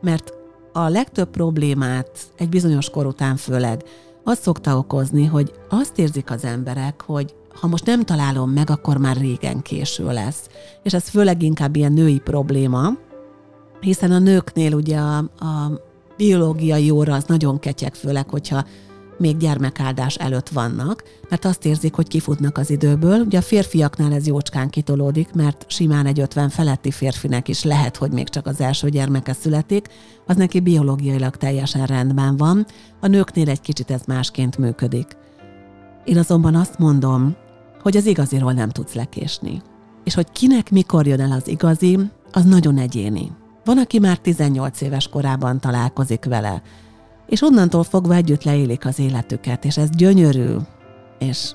Mert 0.00 0.32
a 0.72 0.88
legtöbb 0.88 1.30
problémát 1.30 2.18
egy 2.36 2.48
bizonyos 2.48 2.90
kor 2.90 3.06
után 3.06 3.36
főleg 3.36 3.82
az 4.22 4.38
szokta 4.38 4.78
okozni, 4.78 5.24
hogy 5.24 5.52
azt 5.68 5.98
érzik 5.98 6.30
az 6.30 6.44
emberek, 6.44 7.02
hogy 7.02 7.34
ha 7.60 7.66
most 7.66 7.86
nem 7.86 8.02
találom 8.02 8.50
meg, 8.50 8.70
akkor 8.70 8.96
már 8.96 9.16
régen 9.16 9.62
késő 9.62 10.04
lesz. 10.04 10.48
És 10.82 10.94
ez 10.94 11.08
főleg 11.08 11.42
inkább 11.42 11.76
ilyen 11.76 11.92
női 11.92 12.18
probléma, 12.18 12.92
hiszen 13.80 14.10
a 14.10 14.18
nőknél 14.18 14.74
ugye 14.74 14.98
a, 14.98 15.16
a 15.18 15.80
biológiai 16.16 16.90
óra 16.90 17.14
az 17.14 17.24
nagyon 17.24 17.58
ketyeg, 17.58 17.94
főleg, 17.94 18.28
hogyha 18.28 18.64
még 19.18 19.36
gyermekáldás 19.36 20.14
előtt 20.14 20.48
vannak, 20.48 21.02
mert 21.28 21.44
azt 21.44 21.64
érzik, 21.64 21.94
hogy 21.94 22.08
kifutnak 22.08 22.58
az 22.58 22.70
időből. 22.70 23.20
Ugye 23.20 23.38
a 23.38 23.42
férfiaknál 23.42 24.12
ez 24.12 24.26
jócskán 24.26 24.70
kitolódik, 24.70 25.32
mert 25.32 25.64
simán 25.68 26.06
egy 26.06 26.20
50 26.20 26.48
feletti 26.48 26.90
férfinek 26.90 27.48
is 27.48 27.64
lehet, 27.64 27.96
hogy 27.96 28.10
még 28.10 28.28
csak 28.28 28.46
az 28.46 28.60
első 28.60 28.88
gyermeke 28.88 29.32
születik, 29.32 29.88
az 30.26 30.36
neki 30.36 30.60
biológiailag 30.60 31.36
teljesen 31.36 31.86
rendben 31.86 32.36
van, 32.36 32.66
a 33.00 33.06
nőknél 33.06 33.48
egy 33.48 33.60
kicsit 33.60 33.90
ez 33.90 34.02
másként 34.06 34.58
működik. 34.58 35.16
Én 36.04 36.18
azonban 36.18 36.54
azt 36.54 36.78
mondom, 36.78 37.36
hogy 37.82 37.96
az 37.96 38.06
igaziról 38.06 38.52
nem 38.52 38.68
tudsz 38.68 38.94
lekésni. 38.94 39.62
És 40.04 40.14
hogy 40.14 40.32
kinek 40.32 40.70
mikor 40.70 41.06
jön 41.06 41.20
el 41.20 41.32
az 41.32 41.48
igazi, 41.48 41.98
az 42.32 42.44
nagyon 42.44 42.78
egyéni. 42.78 43.32
Van, 43.64 43.78
aki 43.78 43.98
már 43.98 44.18
18 44.18 44.80
éves 44.80 45.08
korában 45.08 45.60
találkozik 45.60 46.24
vele, 46.24 46.62
és 47.26 47.42
onnantól 47.42 47.82
fogva 47.82 48.14
együtt 48.14 48.44
leélik 48.44 48.86
az 48.86 48.98
életüket, 48.98 49.64
és 49.64 49.76
ez 49.76 49.90
gyönyörű, 49.90 50.54
és 51.18 51.52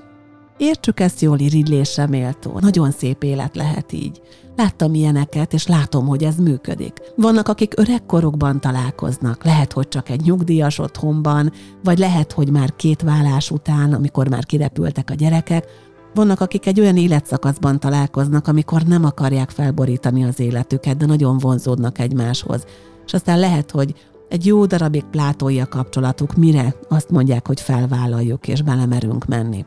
értsük 0.58 1.00
ezt 1.00 1.22
jól, 1.22 1.40
irigylésre 1.40 2.08
méltó. 2.08 2.60
Nagyon 2.60 2.92
szép 2.92 3.24
élet 3.24 3.56
lehet 3.56 3.94
így. 3.94 4.22
Láttam 4.56 4.94
ilyeneket, 4.94 5.54
és 5.54 5.68
látom, 5.68 6.08
hogy 6.08 6.24
ez 6.24 6.36
működik. 6.36 6.94
Vannak, 7.16 7.48
akik 7.48 7.74
öregkorukban 7.78 8.62
találkoznak, 8.62 9.44
lehet, 9.44 9.74
hogy 9.74 9.88
csak 9.88 10.10
egy 10.10 10.22
nyugdíjas 10.22 10.80
otthonban, 10.80 11.52
vagy 11.84 11.98
lehet, 11.98 12.32
hogy 12.32 12.52
már 12.52 12.76
két 12.76 13.02
vállás 13.02 13.52
után, 13.52 13.94
amikor 13.94 14.28
már 14.28 14.46
kirepültek 14.46 15.10
a 15.10 15.14
gyerekek, 15.14 15.66
vannak, 16.14 16.42
akik 16.42 16.66
egy 16.66 16.80
olyan 16.80 16.98
életszakaszban 16.98 17.80
találkoznak, 17.80 18.48
amikor 18.48 18.82
nem 18.82 19.06
akarják 19.06 19.50
felborítani 19.50 20.24
az 20.24 20.40
életüket, 20.40 20.98
de 20.98 21.06
nagyon 21.06 21.38
vonzódnak 21.38 22.00
egymáshoz. 22.00 22.64
És 23.06 23.14
aztán 23.14 23.40
lehet, 23.40 23.72
hogy 23.72 23.94
egy 24.30 24.46
jó 24.46 24.66
darabig 24.66 25.04
plátói 25.04 25.60
a 25.60 25.68
kapcsolatuk, 25.68 26.36
mire 26.36 26.76
azt 26.90 27.10
mondják, 27.10 27.48
hogy 27.48 27.62
felvállaljuk 27.62 28.48
és 28.48 28.62
belemerünk 28.62 29.26
menni. 29.26 29.66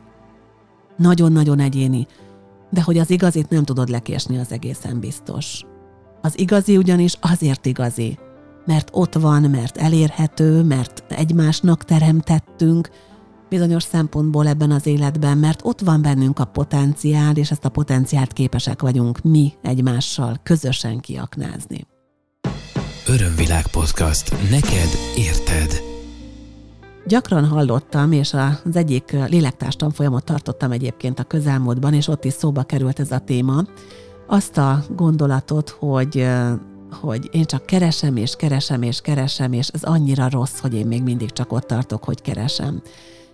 Nagyon-nagyon 0.97 1.59
egyéni, 1.59 2.07
de 2.69 2.81
hogy 2.81 2.97
az 2.97 3.09
igazit 3.09 3.49
nem 3.49 3.63
tudod 3.63 3.89
lekésni, 3.89 4.37
az 4.37 4.51
egészen 4.51 4.99
biztos. 4.99 5.65
Az 6.21 6.39
igazi 6.39 6.77
ugyanis 6.77 7.17
azért 7.21 7.65
igazi, 7.65 8.17
mert 8.65 8.89
ott 8.91 9.13
van, 9.13 9.41
mert 9.41 9.77
elérhető, 9.77 10.63
mert 10.63 11.03
egymásnak 11.09 11.83
teremtettünk, 11.83 12.89
bizonyos 13.49 13.83
szempontból 13.83 14.47
ebben 14.47 14.71
az 14.71 14.85
életben, 14.85 15.37
mert 15.37 15.61
ott 15.63 15.79
van 15.79 16.01
bennünk 16.01 16.39
a 16.39 16.45
potenciál, 16.45 17.35
és 17.35 17.51
ezt 17.51 17.65
a 17.65 17.69
potenciált 17.69 18.33
képesek 18.33 18.81
vagyunk 18.81 19.21
mi 19.21 19.53
egymással 19.61 20.39
közösen 20.43 20.99
kiaknázni. 20.99 21.85
Örömvilág 23.07 23.67
podcast. 23.67 24.49
Neked 24.49 24.89
érted. 25.15 25.81
Gyakran 27.05 27.45
hallottam, 27.45 28.11
és 28.11 28.33
az 28.33 28.75
egyik 28.75 29.11
lélektárstan 29.11 29.91
folyamot 29.91 30.23
tartottam 30.23 30.71
egyébként 30.71 31.19
a 31.19 31.23
közelmúltban, 31.23 31.93
és 31.93 32.07
ott 32.07 32.25
is 32.25 32.33
szóba 32.33 32.63
került 32.63 32.99
ez 32.99 33.11
a 33.11 33.19
téma, 33.19 33.63
azt 34.27 34.57
a 34.57 34.83
gondolatot, 34.95 35.69
hogy 35.69 36.27
hogy 36.91 37.29
én 37.31 37.45
csak 37.45 37.65
keresem, 37.65 38.15
és 38.15 38.35
keresem, 38.35 38.81
és 38.81 39.01
keresem, 39.01 39.53
és 39.53 39.67
ez 39.67 39.83
annyira 39.83 40.29
rossz, 40.29 40.59
hogy 40.59 40.73
én 40.73 40.87
még 40.87 41.03
mindig 41.03 41.31
csak 41.31 41.51
ott 41.51 41.67
tartok, 41.67 42.03
hogy 42.03 42.21
keresem 42.21 42.81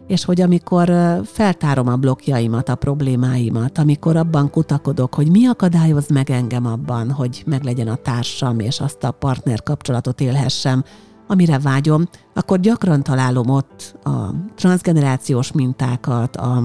és 0.10 0.25
hogy 0.25 0.42
amikor 0.42 0.92
feltárom 1.25 1.88
a 1.88 1.96
blokkjaimat, 1.96 2.70
a 2.70 2.75
problémáimat, 2.75 3.78
amikor 3.78 4.16
abban 4.16 4.50
kutakodok, 4.50 5.13
hogy 5.16 5.32
mi 5.32 5.48
akadályoz 5.48 6.08
meg 6.08 6.30
engem 6.30 6.66
abban, 6.66 7.12
hogy 7.12 7.44
meglegyen 7.46 7.88
a 7.88 7.96
társam, 7.96 8.60
és 8.60 8.80
azt 8.80 9.04
a 9.04 9.12
partner 9.12 9.63
kapcsolatot 9.63 10.22
élhessem, 10.22 10.84
amire 11.28 11.60
vágyom, 11.60 12.08
akkor 12.34 12.60
gyakran 12.60 13.04
találom 13.04 13.50
ott 13.50 13.96
a 14.04 14.34
transgenerációs 14.56 15.51
mintákat, 15.51 16.36
a 16.36 16.63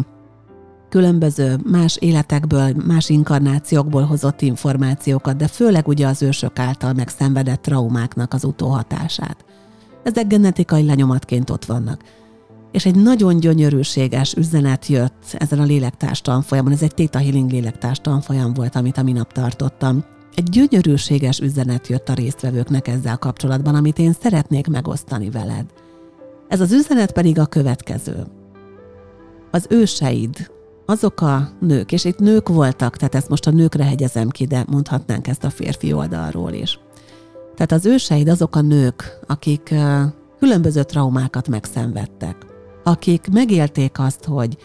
különböző 0.88 1.56
más 1.64 1.96
életekből, 1.96 2.72
más 2.86 3.08
inkarnációkból 3.08 4.02
hozott 4.02 4.40
információkat, 4.42 5.36
de 5.36 5.48
főleg 5.48 5.88
ugye 5.88 6.06
az 6.06 6.22
ősök 6.22 6.58
által 6.58 6.92
megszenvedett 6.92 7.62
traumáknak 7.62 8.34
az 8.34 8.44
utóhatását. 8.44 9.44
Ezek 10.02 10.26
genetikai 10.26 10.84
lenyomatként 10.84 11.50
ott 11.50 11.64
vannak 11.64 12.02
és 12.74 12.86
egy 12.86 12.94
nagyon 12.94 13.40
gyönyörűséges 13.40 14.34
üzenet 14.34 14.86
jött 14.86 15.24
ezen 15.32 15.58
a 15.58 15.64
lélektárs 15.64 16.20
tanfolyamon, 16.20 16.72
ez 16.72 16.82
egy 16.82 16.94
Theta 16.94 17.18
Healing 17.18 17.50
lélektárs 17.50 17.98
tanfolyam 17.98 18.54
volt, 18.54 18.76
amit 18.76 18.96
a 18.96 19.02
minap 19.02 19.32
tartottam. 19.32 20.04
Egy 20.34 20.44
gyönyörűséges 20.44 21.38
üzenet 21.38 21.86
jött 21.86 22.08
a 22.08 22.14
résztvevőknek 22.14 22.88
ezzel 22.88 23.16
kapcsolatban, 23.16 23.74
amit 23.74 23.98
én 23.98 24.12
szeretnék 24.12 24.66
megosztani 24.66 25.30
veled. 25.30 25.64
Ez 26.48 26.60
az 26.60 26.72
üzenet 26.72 27.12
pedig 27.12 27.38
a 27.38 27.46
következő. 27.46 28.24
Az 29.50 29.66
őseid, 29.68 30.50
azok 30.86 31.20
a 31.20 31.48
nők, 31.60 31.92
és 31.92 32.04
itt 32.04 32.18
nők 32.18 32.48
voltak, 32.48 32.96
tehát 32.96 33.14
ezt 33.14 33.28
most 33.28 33.46
a 33.46 33.50
nőkre 33.50 33.84
hegyezem 33.84 34.28
ki, 34.28 34.46
de 34.46 34.64
mondhatnánk 34.68 35.26
ezt 35.26 35.44
a 35.44 35.50
férfi 35.50 35.92
oldalról 35.92 36.52
is. 36.52 36.78
Tehát 37.54 37.72
az 37.72 37.86
őseid 37.86 38.28
azok 38.28 38.56
a 38.56 38.60
nők, 38.60 39.18
akik 39.26 39.74
különböző 40.38 40.82
traumákat 40.82 41.48
megszenvedtek 41.48 42.52
akik 42.84 43.28
megélték 43.32 43.98
azt, 43.98 44.24
hogy 44.24 44.56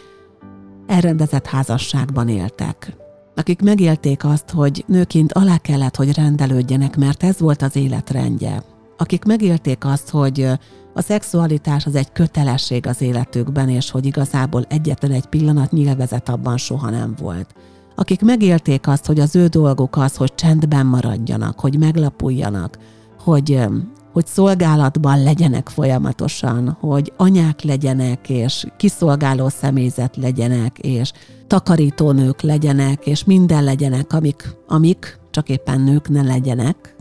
elrendezett 0.86 1.46
házasságban 1.46 2.28
éltek, 2.28 2.96
akik 3.34 3.62
megélték 3.62 4.24
azt, 4.24 4.50
hogy 4.50 4.84
nőként 4.86 5.32
alá 5.32 5.56
kellett, 5.56 5.96
hogy 5.96 6.14
rendelődjenek, 6.14 6.96
mert 6.96 7.22
ez 7.22 7.38
volt 7.40 7.62
az 7.62 7.76
életrendje, 7.76 8.62
akik 8.96 9.24
megélték 9.24 9.84
azt, 9.84 10.10
hogy 10.10 10.46
a 10.94 11.02
szexualitás 11.02 11.86
az 11.86 11.94
egy 11.94 12.12
kötelesség 12.12 12.86
az 12.86 13.00
életükben, 13.00 13.68
és 13.68 13.90
hogy 13.90 14.06
igazából 14.06 14.64
egyetlen 14.68 15.12
egy 15.12 15.26
pillanat 15.26 15.72
nyilvezet 15.72 16.28
abban 16.28 16.56
soha 16.56 16.90
nem 16.90 17.14
volt. 17.20 17.54
Akik 17.94 18.22
megélték 18.22 18.88
azt, 18.88 19.06
hogy 19.06 19.20
az 19.20 19.36
ő 19.36 19.46
dolguk 19.46 19.96
az, 19.96 20.16
hogy 20.16 20.34
csendben 20.34 20.86
maradjanak, 20.86 21.60
hogy 21.60 21.78
meglapuljanak, 21.78 22.78
hogy 23.18 23.66
hogy 24.12 24.26
szolgálatban 24.26 25.22
legyenek 25.22 25.68
folyamatosan, 25.68 26.76
hogy 26.80 27.12
anyák 27.16 27.62
legyenek, 27.62 28.28
és 28.28 28.66
kiszolgáló 28.76 29.48
személyzet 29.48 30.16
legyenek, 30.16 30.78
és 30.78 31.12
takarítónők 31.46 32.40
legyenek, 32.40 33.06
és 33.06 33.24
minden 33.24 33.64
legyenek, 33.64 34.12
amik, 34.12 34.56
amik 34.68 35.18
csak 35.30 35.48
éppen 35.48 35.80
nők 35.80 36.08
ne 36.08 36.22
legyenek, 36.22 36.96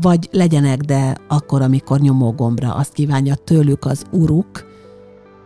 vagy 0.00 0.28
legyenek, 0.32 0.80
de 0.80 1.16
akkor, 1.28 1.62
amikor 1.62 2.00
nyomógombra 2.00 2.74
azt 2.74 2.92
kívánja 2.92 3.34
tőlük 3.34 3.84
az 3.84 4.04
uruk. 4.10 4.70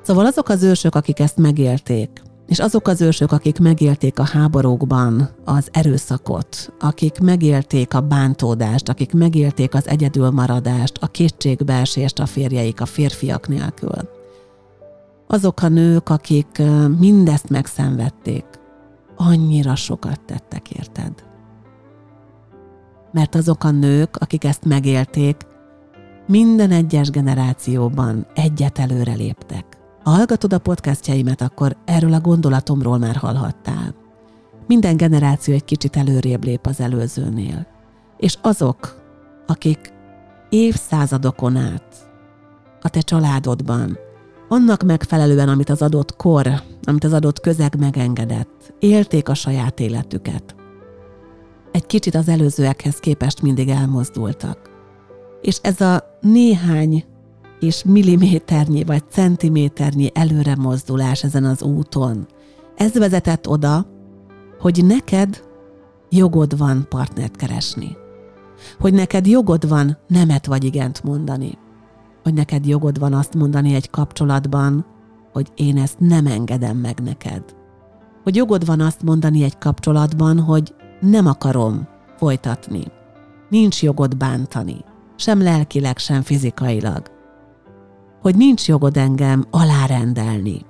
Szóval 0.03 0.27
azok 0.27 0.49
az 0.49 0.63
ősök, 0.63 0.95
akik 0.95 1.19
ezt 1.19 1.37
megélték, 1.37 2.23
és 2.47 2.59
azok 2.59 2.89
az 2.89 3.01
ősök, 3.01 3.33
akik 3.33 3.59
megélték 3.59 4.19
a 4.19 4.25
háborúkban 4.25 5.31
az 5.45 5.69
erőszakot, 5.73 6.73
akik 6.81 7.19
megélték 7.21 7.95
a 7.95 8.01
bántódást, 8.01 8.89
akik 8.89 9.13
megélték 9.13 9.75
az 9.75 9.89
egyedülmaradást, 9.89 10.99
a 11.01 11.07
kétségbeesést 11.07 12.19
a 12.19 12.27
férjeik, 12.27 12.81
a 12.81 12.87
férfiak 12.87 13.49
nélkül. 13.49 14.09
Azok 15.27 15.63
a 15.63 15.69
nők, 15.69 16.09
akik 16.09 16.63
mindezt 16.99 17.49
megszenvedték, 17.49 18.45
annyira 19.17 19.75
sokat 19.75 20.21
tettek 20.21 20.71
érted. 20.71 21.13
Mert 23.13 23.35
azok 23.35 23.65
a 23.65 23.71
nők, 23.71 24.17
akik 24.17 24.45
ezt 24.45 24.65
megélték, 24.65 25.37
minden 26.27 26.71
egyes 26.71 27.11
generációban 27.11 28.27
egyet 28.35 28.79
előre 28.79 29.13
léptek 29.13 29.66
ha 30.07 30.13
hallgatod 30.13 30.53
a 30.53 30.59
podcastjaimet, 30.59 31.41
akkor 31.41 31.77
erről 31.85 32.13
a 32.13 32.21
gondolatomról 32.21 32.99
már 32.99 33.17
hallhattál. 33.17 33.95
Minden 34.67 34.97
generáció 34.97 35.55
egy 35.55 35.65
kicsit 35.65 35.97
előrébb 35.97 36.45
lép 36.45 36.67
az 36.67 36.81
előzőnél. 36.81 37.67
És 38.17 38.37
azok, 38.43 39.03
akik 39.47 39.93
évszázadokon 40.49 41.57
át 41.57 42.11
a 42.81 42.89
te 42.89 43.01
családodban, 43.01 43.99
annak 44.49 44.83
megfelelően, 44.83 45.49
amit 45.49 45.71
az 45.71 45.83
adott 45.83 46.17
kor, 46.17 46.49
amit 46.83 47.05
az 47.05 47.13
adott 47.13 47.41
közeg 47.41 47.79
megengedett, 47.79 48.75
élték 48.79 49.29
a 49.29 49.35
saját 49.35 49.81
életüket. 49.81 50.55
Egy 51.73 51.87
kicsit 51.87 52.15
az 52.15 52.29
előzőekhez 52.29 52.99
képest 52.99 53.43
mindig 53.43 53.69
elmozdultak. 53.69 54.71
És 55.41 55.59
ez 55.63 55.81
a 55.81 56.19
néhány 56.21 57.05
és 57.61 57.85
milliméternyi 57.85 58.85
vagy 58.85 59.03
centiméternyi 59.11 60.11
előre 60.15 60.55
mozdulás 60.57 61.23
ezen 61.23 61.45
az 61.45 61.63
úton. 61.63 62.27
Ez 62.77 62.93
vezetett 62.93 63.49
oda, 63.49 63.87
hogy 64.61 64.85
neked 64.85 65.43
jogod 66.11 66.59
van 66.59 66.87
partnert 66.89 67.37
keresni. 67.37 67.97
Hogy 68.81 68.95
neked 68.95 69.27
jogod 69.27 69.69
van 69.69 69.99
nemet 70.09 70.47
vagy 70.47 70.65
igent 70.65 71.05
mondani. 71.05 71.59
Hogy 72.23 72.35
neked 72.35 72.67
jogod 72.67 72.99
van 72.99 73.13
azt 73.13 73.35
mondani 73.35 73.75
egy 73.75 73.91
kapcsolatban, 73.91 74.87
hogy 75.33 75.49
én 75.55 75.79
ezt 75.79 75.99
nem 75.99 76.27
engedem 76.27 76.77
meg 76.77 77.01
neked. 77.01 77.43
Hogy 78.23 78.37
jogod 78.37 78.67
van 78.67 78.81
azt 78.81 79.03
mondani 79.03 79.43
egy 79.43 79.59
kapcsolatban, 79.59 80.41
hogy 80.41 80.75
nem 81.01 81.27
akarom 81.27 81.89
folytatni. 82.17 82.83
Nincs 83.49 83.83
jogod 83.83 84.17
bántani. 84.17 84.77
Sem 85.17 85.43
lelkileg, 85.43 85.99
sem 85.99 86.23
fizikailag 86.23 87.16
hogy 88.27 88.37
nincs 88.37 88.69
jogod 88.69 88.97
engem 88.97 89.45
alárendelni, 89.51 90.65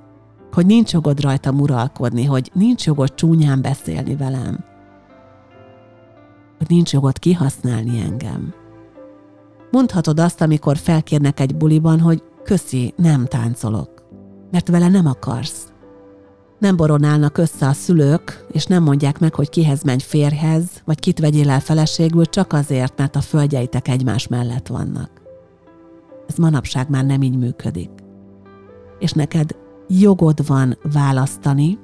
hogy 0.53 0.67
nincs 0.67 0.93
jogod 0.93 1.21
rajta 1.21 1.51
uralkodni, 1.51 2.25
hogy 2.25 2.51
nincs 2.55 2.87
jogod 2.87 3.15
csúnyán 3.15 3.63
beszélni 3.63 4.17
velem, 4.17 4.65
hogy 6.59 6.67
nincs 6.69 6.93
jogod 6.93 7.19
kihasználni 7.19 8.01
engem. 8.01 8.55
Mondhatod 9.71 10.21
azt, 10.21 10.41
amikor 10.41 10.77
felkérnek 10.77 11.41
egy 11.41 11.57
buliban, 11.57 12.01
hogy 12.01 12.23
köszi, 12.45 12.95
nem 12.97 13.27
táncolok, 13.27 14.07
mert 14.51 14.69
vele 14.69 14.89
nem 14.89 15.07
akarsz. 15.07 15.73
Nem 16.59 16.77
boronálnak 16.77 17.39
össze 17.39 17.67
a 17.67 17.73
szülők, 17.73 18.47
és 18.53 18.65
nem 18.65 18.83
mondják 18.83 19.19
meg, 19.19 19.35
hogy 19.35 19.49
kihez 19.49 19.83
menj 19.83 20.01
férhez, 20.01 20.65
vagy 20.85 20.99
kit 20.99 21.19
vegyél 21.19 21.51
el 21.51 21.61
feleségül, 21.61 22.27
csak 22.27 22.53
azért, 22.53 22.99
mert 22.99 23.17
a 23.17 23.21
földjeitek 23.21 23.89
egymás 23.89 24.27
mellett 24.27 24.67
vannak. 24.67 25.16
Ez 26.27 26.37
manapság 26.37 26.91
már 26.91 27.05
nem 27.05 27.23
így 27.23 27.39
működik. 27.39 27.91
És 28.99 29.13
neked 29.13 29.57
jogod 29.89 30.47
van 30.47 30.79
választani, 30.93 31.79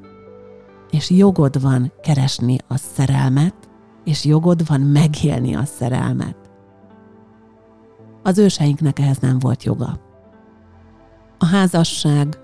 és 0.90 1.10
jogod 1.10 1.60
van 1.60 1.92
keresni 2.02 2.58
a 2.68 2.76
szerelmet, 2.76 3.54
és 4.04 4.24
jogod 4.24 4.66
van 4.66 4.80
megélni 4.80 5.54
a 5.54 5.64
szerelmet. 5.64 6.36
Az 8.22 8.38
őseinknek 8.38 8.98
ehhez 8.98 9.18
nem 9.18 9.38
volt 9.38 9.62
joga. 9.62 10.00
A 11.38 11.46
házasság, 11.46 12.38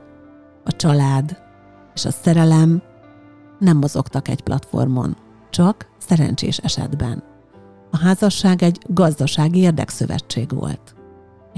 a 0.64 0.76
család 0.76 1.38
és 1.94 2.04
a 2.04 2.11
szerelem 2.11 2.82
nem 3.58 3.76
mozogtak 3.76 4.28
egy 4.28 4.40
platformon, 4.40 5.16
csak 5.50 5.88
szerencsés 5.98 6.58
esetben. 6.58 7.22
A 7.90 7.98
házasság 7.98 8.62
egy 8.62 8.78
gazdasági 8.87 9.61
érdekszövetség 9.61 10.54
volt. 10.54 10.94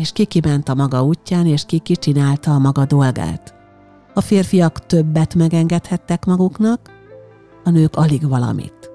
És 0.01 0.13
ki 0.13 0.25
kiment 0.25 0.69
a 0.69 0.75
maga 0.75 1.05
útján, 1.05 1.47
és 1.47 1.65
ki 1.67 1.79
kicsinálta 1.79 2.55
a 2.55 2.59
maga 2.59 2.85
dolgát. 2.85 3.55
A 4.15 4.21
férfiak 4.21 4.87
többet 4.87 5.35
megengedhettek 5.35 6.25
maguknak, 6.25 6.91
a 7.65 7.71
nők 7.71 7.97
alig 7.97 8.29
valamit. 8.29 8.91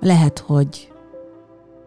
Lehet, 0.00 0.38
hogy 0.38 0.92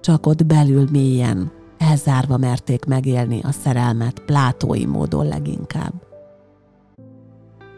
csak 0.02 0.26
ott 0.26 0.46
belül 0.46 0.88
mélyen, 0.92 1.52
elzárva 1.78 2.38
merték 2.38 2.86
megélni 2.86 3.40
a 3.44 3.52
szerelmet, 3.52 4.20
plátói 4.20 4.86
módon 4.86 5.28
leginkább. 5.28 5.94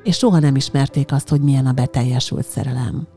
És 0.04 0.18
soha 0.18 0.40
nem 0.40 0.56
ismerték 0.56 1.12
azt, 1.12 1.30
hogy 1.30 1.42
milyen 1.42 1.66
a 1.66 1.74
beteljesült 1.74 2.46
szerelem. 2.46 3.08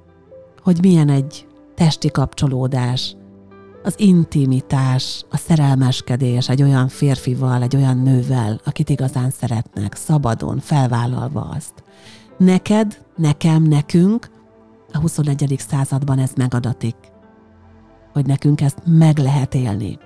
Hogy 0.62 0.78
milyen 0.80 1.08
egy 1.08 1.46
testi 1.74 2.10
kapcsolódás, 2.10 3.16
az 3.86 3.94
intimitás, 3.96 5.24
a 5.30 5.36
szerelmeskedés 5.36 6.48
egy 6.48 6.62
olyan 6.62 6.88
férfival, 6.88 7.62
egy 7.62 7.76
olyan 7.76 7.98
nővel, 7.98 8.60
akit 8.64 8.88
igazán 8.88 9.30
szeretnek, 9.30 9.94
szabadon, 9.94 10.58
felvállalva 10.58 11.40
azt. 11.40 11.72
Neked, 12.38 13.04
nekem, 13.16 13.62
nekünk 13.62 14.30
a 14.92 14.98
21. 14.98 15.54
században 15.68 16.18
ez 16.18 16.30
megadatik, 16.36 16.96
hogy 18.12 18.26
nekünk 18.26 18.60
ezt 18.60 18.78
meg 18.84 19.18
lehet 19.18 19.54
élni. 19.54 19.98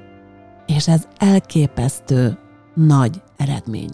És 0.66 0.88
ez 0.88 1.08
elképesztő 1.16 2.38
nagy 2.74 3.22
eredmény. 3.36 3.90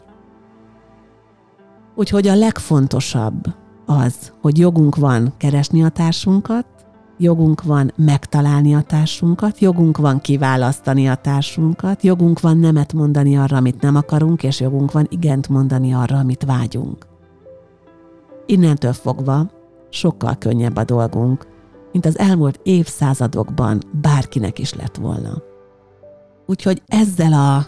Úgyhogy 1.94 2.28
a 2.28 2.34
legfontosabb 2.34 3.54
az, 3.86 4.32
hogy 4.40 4.58
jogunk 4.58 4.96
van 4.96 5.34
keresni 5.36 5.84
a 5.84 5.88
társunkat, 5.88 6.66
jogunk 7.18 7.62
van 7.62 7.92
megtalálni 7.96 8.74
a 8.74 8.82
társunkat, 8.82 9.58
jogunk 9.58 9.96
van 9.96 10.20
kiválasztani 10.20 11.08
a 11.08 11.14
társunkat, 11.14 12.02
jogunk 12.02 12.40
van 12.40 12.58
nemet 12.58 12.92
mondani 12.92 13.36
arra, 13.36 13.56
amit 13.56 13.80
nem 13.80 13.96
akarunk, 13.96 14.42
és 14.42 14.60
jogunk 14.60 14.92
van 14.92 15.06
igent 15.10 15.48
mondani 15.48 15.94
arra, 15.94 16.18
amit 16.18 16.44
vágyunk. 16.44 17.06
Innentől 18.46 18.92
fogva 18.92 19.50
sokkal 19.90 20.36
könnyebb 20.38 20.76
a 20.76 20.84
dolgunk, 20.84 21.46
mint 21.92 22.06
az 22.06 22.18
elmúlt 22.18 22.60
évszázadokban 22.62 23.82
bárkinek 24.00 24.58
is 24.58 24.74
lett 24.74 24.96
volna. 24.96 25.42
Úgyhogy 26.46 26.82
ezzel 26.86 27.32
a 27.32 27.66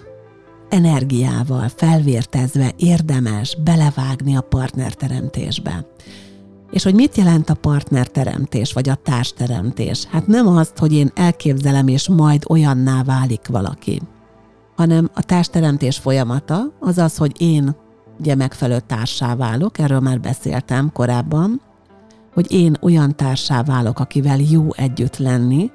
energiával 0.68 1.68
felvértezve 1.68 2.72
érdemes 2.76 3.56
belevágni 3.64 4.37
a 4.37 4.40
partnerteremtésbe. 4.40 5.87
És 6.70 6.83
hogy 6.83 6.94
mit 6.94 7.16
jelent 7.16 7.50
a 7.50 7.54
partnerteremtés, 7.54 8.72
vagy 8.72 8.88
a 8.88 8.94
társteremtés? 8.94 10.04
Hát 10.04 10.26
nem 10.26 10.46
azt, 10.46 10.78
hogy 10.78 10.92
én 10.92 11.11
elképzelem, 11.14 11.88
és 11.88 12.09
majd 12.09 12.42
olyanná 12.48 13.02
válik 13.02 13.46
valaki, 13.48 14.00
hanem 14.76 15.11
a 15.14 15.22
társteremtés 15.22 15.98
folyamata 15.98 16.72
az 16.81 16.98
az, 16.98 17.16
hogy 17.16 17.40
én 17.40 17.76
ugye 18.20 18.35
megfelelő 18.35 18.81
társá 18.87 19.37
válok, 19.37 19.78
erről 19.78 20.00
már 20.00 20.20
beszéltem 20.20 20.92
korábban, 20.92 21.61
hogy 22.35 22.52
én 22.52 22.76
olyan 22.81 23.16
társá 23.16 23.62
válok, 23.62 23.98
akivel 23.98 24.38
jó 24.38 24.72
együtt 24.74 25.16
lenni, 25.16 25.70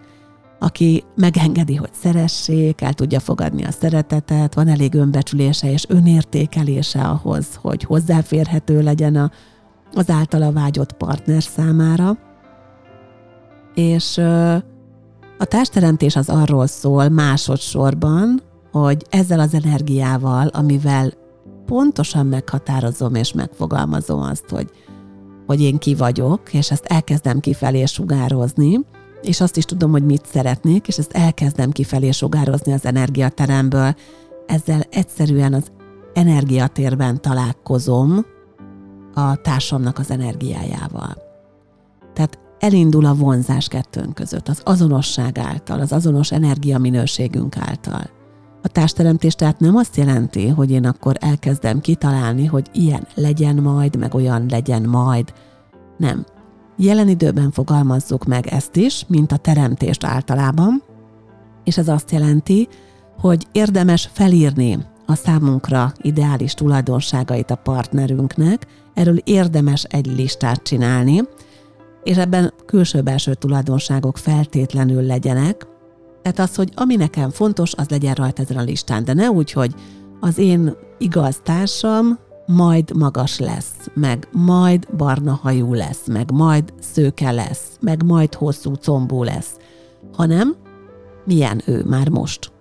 aki 0.59 1.03
megengedi, 1.15 1.75
hogy 1.75 1.93
szeressék, 2.01 2.81
el 2.81 2.93
tudja 2.93 3.19
fogadni 3.19 3.63
a 3.63 3.71
szeretetet, 3.71 4.53
van 4.53 4.67
elég 4.67 4.93
önbecsülése 4.93 5.71
és 5.71 5.85
önértékelése 5.87 7.01
ahhoz, 7.01 7.47
hogy 7.61 7.83
hozzáférhető 7.83 8.81
legyen 8.81 9.15
a, 9.15 9.31
az 9.95 10.09
általa 10.09 10.51
vágyott 10.51 10.93
partner 10.93 11.43
számára. 11.43 12.17
És 13.75 14.17
a 15.37 15.45
társteremtés 15.45 16.15
az 16.15 16.29
arról 16.29 16.67
szól 16.67 17.09
másodszorban, 17.09 18.41
hogy 18.71 19.05
ezzel 19.09 19.39
az 19.39 19.53
energiával, 19.53 20.47
amivel 20.47 21.11
pontosan 21.65 22.25
meghatározom 22.25 23.15
és 23.15 23.33
megfogalmazom 23.33 24.21
azt, 24.21 24.49
hogy, 24.49 24.69
hogy 25.45 25.61
én 25.61 25.77
ki 25.77 25.95
vagyok, 25.95 26.53
és 26.53 26.71
ezt 26.71 26.85
elkezdem 26.85 27.39
kifelé 27.39 27.85
sugározni, 27.85 28.79
és 29.21 29.41
azt 29.41 29.57
is 29.57 29.65
tudom, 29.65 29.91
hogy 29.91 30.05
mit 30.05 30.25
szeretnék, 30.25 30.87
és 30.87 30.97
ezt 30.97 31.11
elkezdem 31.11 31.71
kifelé 31.71 32.11
sugározni 32.11 32.73
az 32.73 32.85
energiateremből. 32.85 33.95
Ezzel 34.45 34.81
egyszerűen 34.89 35.53
az 35.53 35.71
energiatérben 36.13 37.21
találkozom 37.21 38.25
a 39.13 39.35
társamnak 39.35 39.99
az 39.99 40.11
energiájával. 40.11 41.17
Tehát 42.13 42.39
elindul 42.59 43.05
a 43.05 43.13
vonzás 43.13 43.67
kettőnk 43.67 44.13
között, 44.13 44.47
az 44.47 44.61
azonosság 44.63 45.37
által, 45.37 45.79
az 45.79 45.91
azonos 45.91 46.31
energiaminőségünk 46.31 47.57
által. 47.57 48.09
A 48.61 48.67
társteremtés 48.67 49.35
tehát 49.35 49.59
nem 49.59 49.75
azt 49.75 49.97
jelenti, 49.97 50.47
hogy 50.47 50.71
én 50.71 50.85
akkor 50.85 51.15
elkezdem 51.19 51.81
kitalálni, 51.81 52.45
hogy 52.45 52.69
ilyen 52.73 53.07
legyen 53.15 53.55
majd, 53.55 53.95
meg 53.95 54.13
olyan 54.13 54.45
legyen 54.49 54.83
majd. 54.83 55.33
Nem. 55.97 56.25
Jelen 56.77 57.07
időben 57.07 57.51
fogalmazzuk 57.51 58.25
meg 58.25 58.47
ezt 58.47 58.75
is, 58.75 59.05
mint 59.07 59.31
a 59.31 59.37
teremtést 59.37 60.03
általában, 60.03 60.83
és 61.63 61.77
ez 61.77 61.87
azt 61.87 62.11
jelenti, 62.11 62.67
hogy 63.19 63.47
érdemes 63.51 64.09
felírni 64.13 64.85
a 65.05 65.15
számunkra 65.15 65.91
ideális 66.01 66.53
tulajdonságait 66.53 67.51
a 67.51 67.55
partnerünknek, 67.55 68.67
erről 68.93 69.17
érdemes 69.23 69.83
egy 69.83 70.05
listát 70.05 70.63
csinálni, 70.63 71.21
és 72.03 72.17
ebben 72.17 72.53
külső-belső 72.65 73.33
tulajdonságok 73.33 74.17
feltétlenül 74.17 75.01
legyenek, 75.01 75.67
tehát 76.21 76.39
az, 76.39 76.55
hogy 76.55 76.71
ami 76.75 76.95
nekem 76.95 77.29
fontos, 77.29 77.73
az 77.73 77.89
legyen 77.89 78.13
rajta 78.13 78.41
ezen 78.41 78.57
a 78.57 78.63
listán, 78.63 79.03
de 79.03 79.13
ne 79.13 79.29
úgy, 79.29 79.51
hogy 79.51 79.75
az 80.19 80.37
én 80.37 80.75
igaz 80.97 81.39
társam 81.43 82.19
majd 82.45 82.95
magas 82.95 83.39
lesz, 83.39 83.89
meg 83.93 84.27
majd 84.31 84.87
barna 84.97 85.39
hajú 85.41 85.73
lesz, 85.73 86.07
meg 86.07 86.31
majd 86.31 86.73
szőke 86.79 87.31
lesz, 87.31 87.77
meg 87.79 88.03
majd 88.03 88.33
hosszú 88.33 88.73
combú 88.73 89.23
lesz, 89.23 89.57
hanem 90.13 90.55
milyen 91.25 91.61
ő 91.65 91.83
már 91.83 92.09
most. 92.09 92.51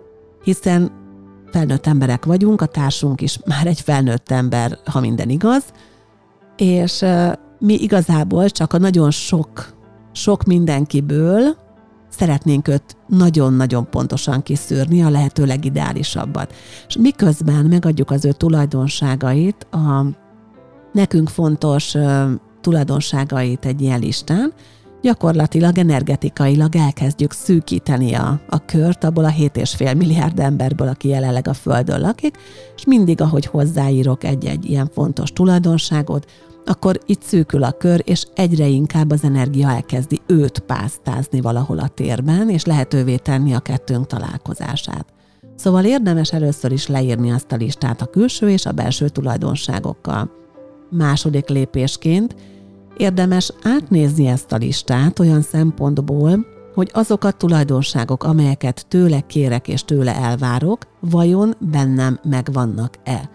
Hiszen 0.43 0.91
felnőtt 1.53 1.87
emberek 1.87 2.25
vagyunk, 2.25 2.61
a 2.61 2.65
társunk 2.65 3.21
is 3.21 3.39
már 3.45 3.67
egy 3.67 3.81
felnőtt 3.81 4.31
ember, 4.31 4.77
ha 4.85 4.99
minden 4.99 5.29
igaz, 5.29 5.63
és 6.55 7.05
mi 7.59 7.73
igazából 7.73 8.49
csak 8.49 8.73
a 8.73 8.77
nagyon 8.77 9.11
sok, 9.11 9.73
sok 10.11 10.43
mindenkiből 10.43 11.55
szeretnénk 12.09 12.67
őt 12.67 12.97
nagyon-nagyon 13.07 13.89
pontosan 13.89 14.43
kiszűrni, 14.43 15.03
a 15.03 15.09
lehető 15.09 15.45
legideálisabbat. 15.45 16.53
És 16.87 16.97
miközben 16.97 17.65
megadjuk 17.65 18.11
az 18.11 18.25
ő 18.25 18.31
tulajdonságait, 18.31 19.67
a 19.71 20.05
nekünk 20.91 21.29
fontos 21.29 21.95
tulajdonságait 22.61 23.65
egy 23.65 23.81
ilyen 23.81 23.99
listán, 23.99 24.53
gyakorlatilag 25.03 25.77
energetikailag 25.77 26.75
elkezdjük 26.75 27.31
szűkíteni 27.31 28.13
a, 28.13 28.41
a 28.49 28.65
kört 28.65 29.03
abból 29.03 29.25
a 29.25 29.29
7,5 29.29 29.97
milliárd 29.97 30.39
emberből, 30.39 30.87
aki 30.87 31.07
jelenleg 31.07 31.47
a 31.47 31.53
Földön 31.53 32.01
lakik, 32.01 32.37
és 32.75 32.85
mindig, 32.85 33.21
ahogy 33.21 33.45
hozzáírok 33.45 34.23
egy-egy 34.23 34.65
ilyen 34.65 34.89
fontos 34.93 35.31
tulajdonságot, 35.31 36.31
akkor 36.65 36.99
itt 37.05 37.21
szűkül 37.21 37.63
a 37.63 37.71
kör, 37.71 38.01
és 38.05 38.25
egyre 38.35 38.67
inkább 38.67 39.11
az 39.11 39.23
energia 39.23 39.69
elkezdi 39.69 40.21
őt 40.27 40.59
pásztázni 40.59 41.41
valahol 41.41 41.79
a 41.79 41.87
térben, 41.87 42.49
és 42.49 42.65
lehetővé 42.65 43.15
tenni 43.15 43.53
a 43.53 43.59
kettőnk 43.59 44.07
találkozását. 44.07 45.05
Szóval 45.55 45.85
érdemes 45.85 46.33
először 46.33 46.71
is 46.71 46.87
leírni 46.87 47.31
azt 47.31 47.51
a 47.51 47.55
listát 47.55 48.01
a 48.01 48.05
külső 48.05 48.49
és 48.49 48.65
a 48.65 48.71
belső 48.71 49.09
tulajdonságokkal. 49.09 50.31
Második 50.89 51.47
lépésként 51.47 52.35
érdemes 52.97 53.53
átnézni 53.63 54.27
ezt 54.27 54.51
a 54.51 54.57
listát 54.57 55.19
olyan 55.19 55.41
szempontból, 55.41 56.45
hogy 56.73 56.89
azok 56.93 57.23
a 57.23 57.31
tulajdonságok, 57.31 58.23
amelyeket 58.23 58.85
tőle 58.87 59.19
kérek 59.19 59.67
és 59.67 59.83
tőle 59.85 60.15
elvárok, 60.15 60.87
vajon 60.99 61.55
bennem 61.59 62.19
megvannak-e. 62.23 63.29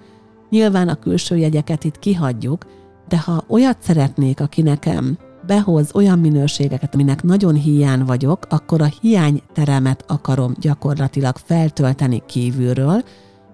Nyilván 0.51 0.89
a 0.89 0.95
külső 0.95 1.37
jegyeket 1.37 1.85
itt 1.85 1.99
kihagyjuk, 1.99 2.67
De 3.09 3.19
ha 3.19 3.45
olyat 3.49 3.77
szeretnék, 3.81 4.41
aki 4.41 4.63
nekem 4.63 5.19
behoz 5.47 5.91
olyan 5.95 6.19
minőségeket, 6.19 6.95
aminek 6.95 7.23
nagyon 7.23 7.55
hiány 7.55 8.05
vagyok, 8.05 8.47
akkor 8.49 8.83
a 8.83 8.91
hiányteremet 9.01 10.05
akarom 10.07 10.55
gyakorlatilag 10.61 11.37
feltölteni 11.37 12.23
kívülről, 12.27 13.03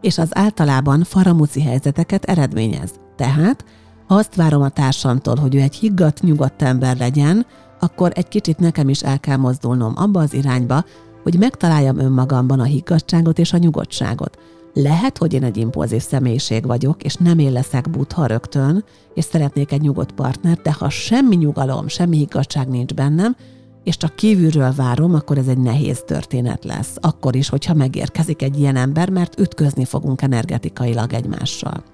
és 0.00 0.18
az 0.18 0.28
általában 0.30 1.04
faramuci 1.04 1.62
helyzeteket 1.62 2.24
eredményez. 2.24 2.90
Tehát, 3.16 3.64
ha 4.06 4.14
azt 4.14 4.34
várom 4.34 4.62
a 4.62 4.68
társamtól, 4.68 5.36
hogy 5.36 5.54
ő 5.54 5.60
egy 5.60 5.74
higgadt, 5.74 6.22
nyugodt 6.22 6.62
ember 6.62 6.96
legyen, 6.96 7.46
akkor 7.80 8.12
egy 8.14 8.28
kicsit 8.28 8.58
nekem 8.58 8.88
is 8.88 9.02
el 9.02 9.20
kell 9.20 9.36
mozdulnom 9.36 9.92
abba 9.96 10.20
az 10.20 10.34
irányba, 10.34 10.84
hogy 11.22 11.38
megtaláljam 11.38 11.98
önmagamban 11.98 12.60
a 12.60 12.64
higgadságot 12.64 13.38
és 13.38 13.52
a 13.52 13.56
nyugodtságot. 13.58 14.38
Lehet, 14.74 15.18
hogy 15.18 15.32
én 15.32 15.42
egy 15.42 15.56
impulzív 15.56 16.02
személyiség 16.02 16.66
vagyok, 16.66 17.02
és 17.02 17.14
nem 17.14 17.38
én 17.38 17.52
leszek 17.52 17.90
butha 17.90 18.26
rögtön, 18.26 18.84
és 19.14 19.24
szeretnék 19.24 19.72
egy 19.72 19.80
nyugodt 19.80 20.12
partnert, 20.12 20.62
de 20.62 20.72
ha 20.72 20.88
semmi 20.88 21.36
nyugalom, 21.36 21.88
semmi 21.88 22.16
higgadság 22.16 22.68
nincs 22.68 22.94
bennem, 22.94 23.36
és 23.84 23.96
csak 23.96 24.16
kívülről 24.16 24.72
várom, 24.72 25.14
akkor 25.14 25.38
ez 25.38 25.46
egy 25.46 25.58
nehéz 25.58 26.02
történet 26.06 26.64
lesz. 26.64 26.96
Akkor 27.00 27.36
is, 27.36 27.48
hogyha 27.48 27.74
megérkezik 27.74 28.42
egy 28.42 28.58
ilyen 28.58 28.76
ember, 28.76 29.10
mert 29.10 29.40
ütközni 29.40 29.84
fogunk 29.84 30.22
energetikailag 30.22 31.12
egymással. 31.12 31.93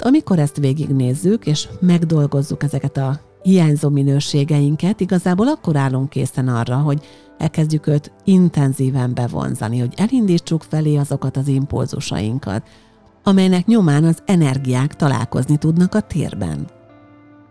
Amikor 0.00 0.38
ezt 0.38 0.56
végignézzük, 0.56 1.46
és 1.46 1.68
megdolgozzuk 1.80 2.62
ezeket 2.62 2.96
a 2.96 3.20
hiányzó 3.42 3.88
minőségeinket, 3.88 5.00
igazából 5.00 5.48
akkor 5.48 5.76
állunk 5.76 6.08
készen 6.08 6.48
arra, 6.48 6.76
hogy 6.76 7.04
elkezdjük 7.38 7.86
őt 7.86 8.12
intenzíven 8.24 9.14
bevonzani, 9.14 9.78
hogy 9.78 9.94
elindítsuk 9.96 10.62
felé 10.62 10.96
azokat 10.96 11.36
az 11.36 11.48
impulzusainkat, 11.48 12.62
amelynek 13.22 13.66
nyomán 13.66 14.04
az 14.04 14.22
energiák 14.26 14.96
találkozni 14.96 15.56
tudnak 15.56 15.94
a 15.94 16.00
térben. 16.00 16.68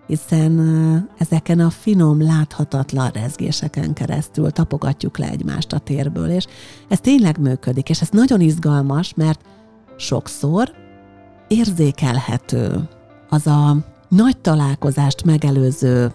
Hiszen 0.08 1.10
ezeken 1.18 1.60
a 1.60 1.70
finom, 1.70 2.22
láthatatlan 2.22 3.10
rezgéseken 3.10 3.94
keresztül 3.94 4.52
tapogatjuk 4.52 5.18
le 5.18 5.30
egymást 5.30 5.74
a 5.74 5.80
térből, 5.80 6.30
és 6.30 6.46
ez 6.88 7.00
tényleg 7.00 7.40
működik, 7.40 7.90
és 7.90 8.02
ez 8.02 8.10
nagyon 8.10 8.42
izgalmas, 8.42 9.14
mert 9.14 9.42
sokszor 9.98 10.72
érzékelhető 11.50 12.90
az 13.30 13.48
a 13.48 13.78
nagy 14.10 14.38
találkozást 14.38 15.26
megelőző 15.26 16.12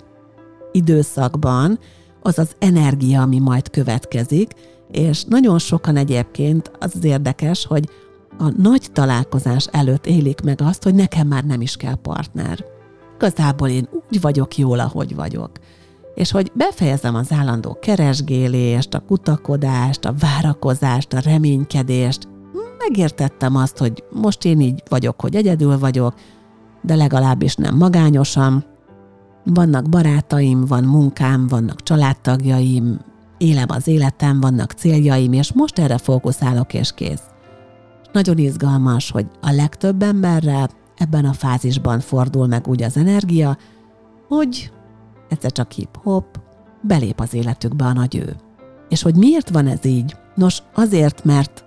időszakban 0.72 1.78
az 2.22 2.38
az 2.38 2.50
energia, 2.58 3.22
ami 3.22 3.38
majd 3.38 3.70
következik, 3.70 4.52
és 4.90 5.24
nagyon 5.24 5.58
sokan 5.58 5.96
egyébként 5.96 6.70
az 6.78 6.92
az 6.94 7.04
érdekes, 7.04 7.66
hogy 7.66 7.88
a 8.38 8.50
nagy 8.56 8.88
találkozás 8.92 9.66
előtt 9.70 10.06
élik 10.06 10.40
meg 10.40 10.60
azt, 10.62 10.82
hogy 10.82 10.94
nekem 10.94 11.26
már 11.26 11.44
nem 11.44 11.60
is 11.60 11.76
kell 11.76 11.94
partner. 11.94 12.64
Igazából 13.14 13.68
én 13.68 13.88
úgy 13.92 14.20
vagyok 14.20 14.56
jól, 14.56 14.80
ahogy 14.80 15.14
vagyok. 15.14 15.50
És 16.14 16.30
hogy 16.30 16.52
befejezem 16.54 17.14
az 17.14 17.32
állandó 17.32 17.78
keresgélést, 17.80 18.94
a 18.94 19.00
kutakodást, 19.00 20.04
a 20.04 20.14
várakozást, 20.18 21.12
a 21.12 21.20
reménykedést, 21.20 22.28
megértettem 22.88 23.56
azt, 23.56 23.78
hogy 23.78 24.04
most 24.10 24.44
én 24.44 24.60
így 24.60 24.82
vagyok, 24.88 25.20
hogy 25.20 25.34
egyedül 25.34 25.78
vagyok, 25.78 26.14
de 26.82 26.94
legalábbis 26.94 27.54
nem 27.54 27.76
magányosan. 27.76 28.64
Vannak 29.44 29.88
barátaim, 29.88 30.64
van 30.64 30.84
munkám, 30.84 31.46
vannak 31.46 31.82
családtagjaim, 31.82 33.00
élem 33.38 33.68
az 33.68 33.86
életem, 33.86 34.40
vannak 34.40 34.72
céljaim, 34.72 35.32
és 35.32 35.52
most 35.52 35.78
erre 35.78 35.98
fókuszálok, 35.98 36.74
és 36.74 36.92
kész. 36.92 37.22
Nagyon 38.12 38.38
izgalmas, 38.38 39.10
hogy 39.10 39.26
a 39.40 39.50
legtöbb 39.50 40.02
emberre 40.02 40.68
ebben 40.96 41.24
a 41.24 41.32
fázisban 41.32 42.00
fordul 42.00 42.46
meg 42.46 42.68
úgy 42.68 42.82
az 42.82 42.96
energia, 42.96 43.56
hogy 44.28 44.72
egyszer 45.28 45.52
csak 45.52 45.72
hip-hop, 45.72 46.40
belép 46.80 47.20
az 47.20 47.34
életükbe 47.34 47.84
a 47.84 47.92
nagy 47.92 48.16
ő. 48.16 48.36
És 48.88 49.02
hogy 49.02 49.14
miért 49.14 49.48
van 49.48 49.66
ez 49.66 49.84
így? 49.84 50.16
Nos, 50.34 50.62
azért, 50.74 51.24
mert 51.24 51.64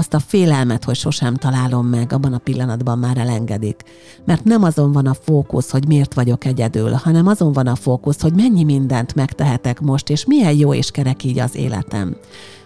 azt 0.00 0.14
a 0.14 0.18
félelmet, 0.18 0.84
hogy 0.84 0.94
sosem 0.94 1.34
találom 1.34 1.86
meg, 1.86 2.12
abban 2.12 2.32
a 2.32 2.38
pillanatban 2.38 2.98
már 2.98 3.18
elengedik. 3.18 3.82
Mert 4.24 4.44
nem 4.44 4.62
azon 4.62 4.92
van 4.92 5.06
a 5.06 5.14
fókusz, 5.14 5.70
hogy 5.70 5.86
miért 5.86 6.14
vagyok 6.14 6.44
egyedül, 6.44 6.92
hanem 6.92 7.26
azon 7.26 7.52
van 7.52 7.66
a 7.66 7.74
fókusz, 7.74 8.20
hogy 8.20 8.34
mennyi 8.34 8.64
mindent 8.64 9.14
megtehetek 9.14 9.80
most, 9.80 10.10
és 10.10 10.24
milyen 10.24 10.52
jó 10.52 10.74
és 10.74 10.90
kerek 10.90 11.24
így 11.24 11.38
az 11.38 11.56
életem. 11.56 12.16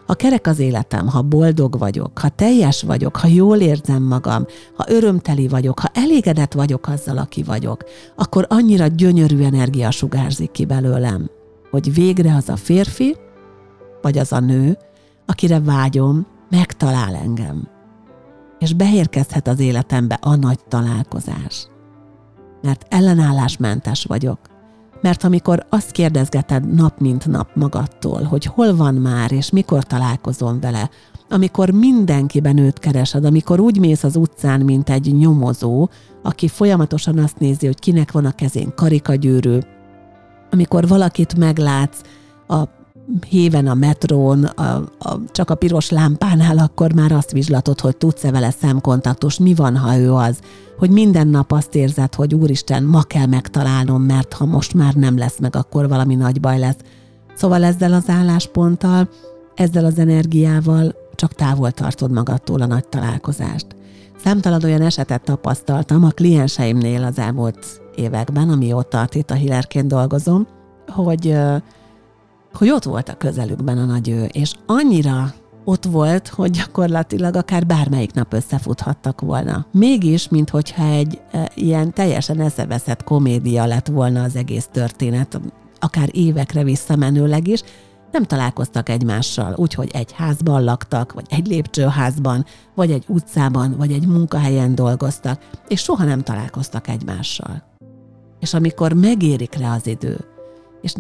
Ha 0.07 0.15
kerek 0.15 0.47
az 0.47 0.59
életem, 0.59 1.09
ha 1.09 1.23
boldog 1.23 1.79
vagyok, 1.79 2.19
ha 2.19 2.29
teljes 2.29 2.83
vagyok, 2.83 3.17
ha 3.17 3.27
jól 3.27 3.59
érzem 3.59 4.03
magam, 4.03 4.47
ha 4.77 4.85
örömteli 4.89 5.49
vagyok, 5.49 5.81
ha 5.81 5.91
elégedett 5.95 6.53
vagyok 6.53 6.89
azzal, 6.89 7.19
aki 7.19 7.43
vagyok, 7.43 7.85
akkor 8.17 8.47
annyira 8.49 8.87
gyönyörű 8.87 9.43
energia 9.43 9.91
sugárzik 9.91 10.51
ki 10.51 10.65
belőlem, 10.65 11.31
hogy 11.71 11.95
végre 11.95 12.35
az 12.35 12.49
a 12.49 12.57
férfi, 12.57 13.17
vagy 14.03 14.19
az 14.19 14.33
a 14.33 14.41
nő, 14.41 14.79
akire 15.27 15.61
vágyom, 15.61 16.27
megtalál 16.57 17.15
engem, 17.15 17.69
és 18.59 18.73
beérkezhet 18.73 19.49
az 19.49 19.59
életembe 19.59 20.19
a 20.21 20.35
nagy 20.37 20.59
találkozás. 20.69 21.67
Mert 22.63 22.87
ellenállásmentes 22.89 24.05
vagyok. 24.05 24.39
Mert 25.01 25.25
amikor 25.25 25.67
azt 25.69 25.91
kérdezgeted 25.91 26.75
nap 26.75 26.99
mint 26.99 27.27
nap 27.27 27.49
magadtól, 27.55 28.23
hogy 28.23 28.45
hol 28.45 28.77
van 28.77 28.95
már, 28.95 29.33
és 29.33 29.51
mikor 29.51 29.85
találkozom 29.85 30.61
vele, 30.61 30.91
amikor 31.29 31.71
mindenkiben 31.71 32.59
őt 32.59 32.79
keresed, 32.79 33.25
amikor 33.25 33.61
úgy 33.61 33.79
mész 33.79 34.05
az 34.05 34.17
utcán, 34.17 34.61
mint 34.61 34.91
egy 34.91 35.15
nyomozó, 35.17 35.89
aki 36.23 36.49
folyamatosan 36.49 37.19
azt 37.19 37.39
nézi, 37.39 37.67
hogy 37.67 37.79
kinek 37.79 38.13
van 38.13 38.25
a 38.25 38.33
kezén 38.33 38.73
karikagyűrű, 38.75 39.59
amikor 40.51 40.89
valakit 40.89 41.39
meglátsz 41.39 42.01
a 42.49 42.63
héven 43.29 43.67
a 43.67 43.75
metrón, 43.75 44.45
a, 44.45 44.77
a, 44.99 45.19
csak 45.31 45.51
a 45.51 45.55
piros 45.55 45.91
lámpánál, 45.91 46.59
akkor 46.59 46.93
már 46.93 47.13
azt 47.13 47.33
vizslatod, 47.33 47.81
hogy 47.81 47.97
tudsz-e 47.97 48.31
vele 48.31 48.51
szemkontaktus, 48.51 49.39
mi 49.39 49.55
van, 49.55 49.77
ha 49.77 49.97
ő 49.97 50.13
az, 50.13 50.39
hogy 50.79 50.91
minden 50.91 51.29
nap 51.29 51.53
azt 51.53 51.75
érzed, 51.75 52.15
hogy 52.15 52.35
úristen, 52.35 52.83
ma 52.83 53.03
kell 53.03 53.27
megtalálnom, 53.27 54.03
mert 54.03 54.33
ha 54.33 54.45
most 54.45 54.75
már 54.75 54.95
nem 54.95 55.19
lesz 55.19 55.39
meg, 55.39 55.57
akkor 55.57 55.89
valami 55.89 56.15
nagy 56.15 56.41
baj 56.41 56.59
lesz. 56.59 56.77
Szóval 57.35 57.65
ezzel 57.65 57.93
az 57.93 58.09
állásponttal, 58.09 59.09
ezzel 59.55 59.85
az 59.85 59.99
energiával 59.99 60.95
csak 61.15 61.33
távol 61.33 61.71
tartod 61.71 62.11
magadtól 62.11 62.61
a 62.61 62.67
nagy 62.67 62.89
találkozást. 62.89 63.67
Számtalan 64.25 64.65
olyan 64.65 64.83
esetet 64.83 65.25
tapasztaltam 65.25 66.05
a 66.05 66.09
klienseimnél 66.09 67.05
az 67.05 67.19
elmúlt 67.19 67.67
években, 67.97 68.49
amióta 68.49 69.09
itt 69.13 69.31
a 69.31 69.35
Hillerként 69.35 69.87
dolgozom, 69.87 70.47
hogy 70.87 71.37
hogy 72.55 72.71
ott 72.71 72.85
volt 72.85 73.09
a 73.09 73.17
közelükben 73.17 73.79
a 73.79 73.85
nagy 73.85 74.09
ő, 74.09 74.25
és 74.25 74.53
annyira 74.67 75.35
ott 75.65 75.85
volt, 75.85 76.29
hogy 76.29 76.51
gyakorlatilag 76.51 77.37
akár 77.37 77.67
bármelyik 77.67 78.13
nap 78.13 78.33
összefuthattak 78.33 79.21
volna. 79.21 79.67
Mégis, 79.73 80.29
minthogyha 80.29 80.85
egy 80.85 81.21
e, 81.31 81.51
ilyen 81.55 81.93
teljesen 81.93 82.41
eszeveszett 82.41 83.05
komédia 83.05 83.67
lett 83.67 83.87
volna 83.87 84.23
az 84.23 84.37
egész 84.37 84.69
történet, 84.73 85.41
akár 85.81 86.09
évekre 86.13 86.65
visszamenőleg 86.65 87.49
is, 87.49 87.63
nem 88.15 88.25
találkoztak 88.25 88.89
egymással, 88.89 89.55
úgyhogy 89.57 89.91
egy 89.93 90.13
házban 90.13 90.65
laktak, 90.65 91.13
vagy 91.13 91.27
egy 91.29 91.47
lépcsőházban, 91.47 92.45
vagy 92.75 92.91
egy 92.91 93.05
utcában, 93.09 93.75
vagy 93.79 93.93
egy 93.93 94.07
munkahelyen 94.07 94.75
dolgoztak, 94.75 95.49
és 95.69 95.81
soha 95.81 96.05
nem 96.05 96.21
találkoztak 96.21 96.89
egymással. 96.89 97.63
És 98.41 98.55
amikor 98.55 98.93
megérik 98.93 99.55
rá 99.55 99.75
az 99.75 99.87
idő, 99.87 100.25
és 100.81 100.93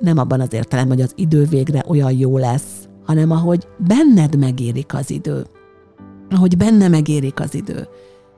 nem 0.00 0.18
abban 0.18 0.40
az 0.40 0.52
értelemben, 0.52 0.96
hogy 0.96 1.06
az 1.06 1.12
idő 1.16 1.44
végre 1.44 1.84
olyan 1.86 2.12
jó 2.12 2.38
lesz, 2.38 2.88
hanem 3.06 3.30
ahogy 3.30 3.68
benned 3.78 4.36
megérik 4.36 4.94
az 4.94 5.10
idő. 5.10 5.46
Ahogy 6.30 6.56
benne 6.56 6.88
megérik 6.88 7.40
az 7.40 7.54
idő. 7.54 7.88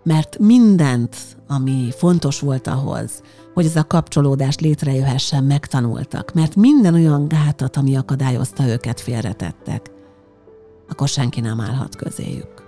Mert 0.05 0.39
mindent, 0.39 1.17
ami 1.49 1.89
fontos 1.97 2.41
volt 2.41 2.67
ahhoz, 2.67 3.23
hogy 3.55 3.65
ez 3.65 3.77
a 3.77 3.87
kapcsolódás 3.87 4.59
létrejöhessen, 4.59 5.45
megtanultak. 5.45 6.33
Mert 6.35 6.57
minden 6.57 6.95
olyan 6.95 7.29
gátat, 7.29 7.77
ami 7.77 7.97
akadályozta 7.97 8.67
őket, 8.67 9.01
félretettek. 9.01 9.91
Akkor 10.89 11.09
senki 11.09 11.41
nem 11.41 11.61
állhat 11.61 11.97
közéjük. 11.97 12.65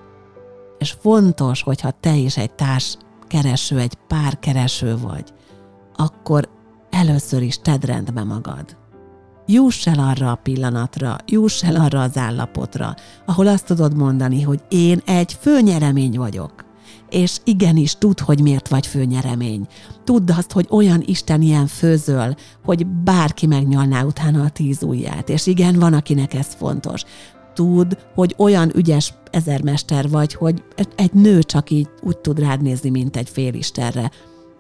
És 0.78 0.96
fontos, 1.00 1.62
hogyha 1.62 1.90
te 2.00 2.16
is 2.16 2.36
egy 2.36 2.52
társ 2.52 2.96
kereső, 3.26 3.78
egy 3.78 3.94
pár 4.06 4.38
kereső 4.38 4.96
vagy, 4.96 5.32
akkor 5.96 6.48
először 6.90 7.42
is 7.42 7.58
tedd 7.58 7.86
rendbe 7.86 8.24
magad. 8.24 8.76
Juss 9.46 9.86
el 9.86 9.98
arra 9.98 10.30
a 10.30 10.34
pillanatra, 10.34 11.16
juss 11.26 11.62
el 11.62 11.76
arra 11.76 12.02
az 12.02 12.16
állapotra, 12.16 12.94
ahol 13.26 13.46
azt 13.46 13.66
tudod 13.66 13.96
mondani, 13.96 14.42
hogy 14.42 14.60
én 14.68 15.02
egy 15.06 15.36
főnyeremény 15.40 16.18
vagyok. 16.18 16.66
És 17.10 17.38
igenis, 17.44 17.94
tudd, 17.94 18.22
hogy 18.22 18.40
miért 18.40 18.68
vagy 18.68 18.86
főnyeremény. 18.86 19.66
Tudd 20.04 20.30
azt, 20.30 20.52
hogy 20.52 20.66
olyan 20.70 21.02
Isten 21.06 21.42
ilyen 21.42 21.66
főzöl, 21.66 22.34
hogy 22.64 22.86
bárki 22.86 23.46
megnyalná 23.46 24.02
utána 24.02 24.42
a 24.42 24.48
tíz 24.48 24.82
ujját. 24.82 25.28
És 25.28 25.46
igen, 25.46 25.78
van, 25.78 25.92
akinek 25.92 26.34
ez 26.34 26.54
fontos. 26.54 27.04
Tudd, 27.54 27.96
hogy 28.14 28.34
olyan 28.38 28.76
ügyes 28.76 29.14
ezermester 29.30 30.08
vagy, 30.08 30.34
hogy 30.34 30.62
egy 30.96 31.12
nő 31.12 31.42
csak 31.42 31.70
így 31.70 31.88
úgy 32.02 32.18
tud 32.18 32.38
rád 32.38 32.62
nézni, 32.62 32.90
mint 32.90 33.16
egy 33.16 33.28
félisterre 33.28 34.10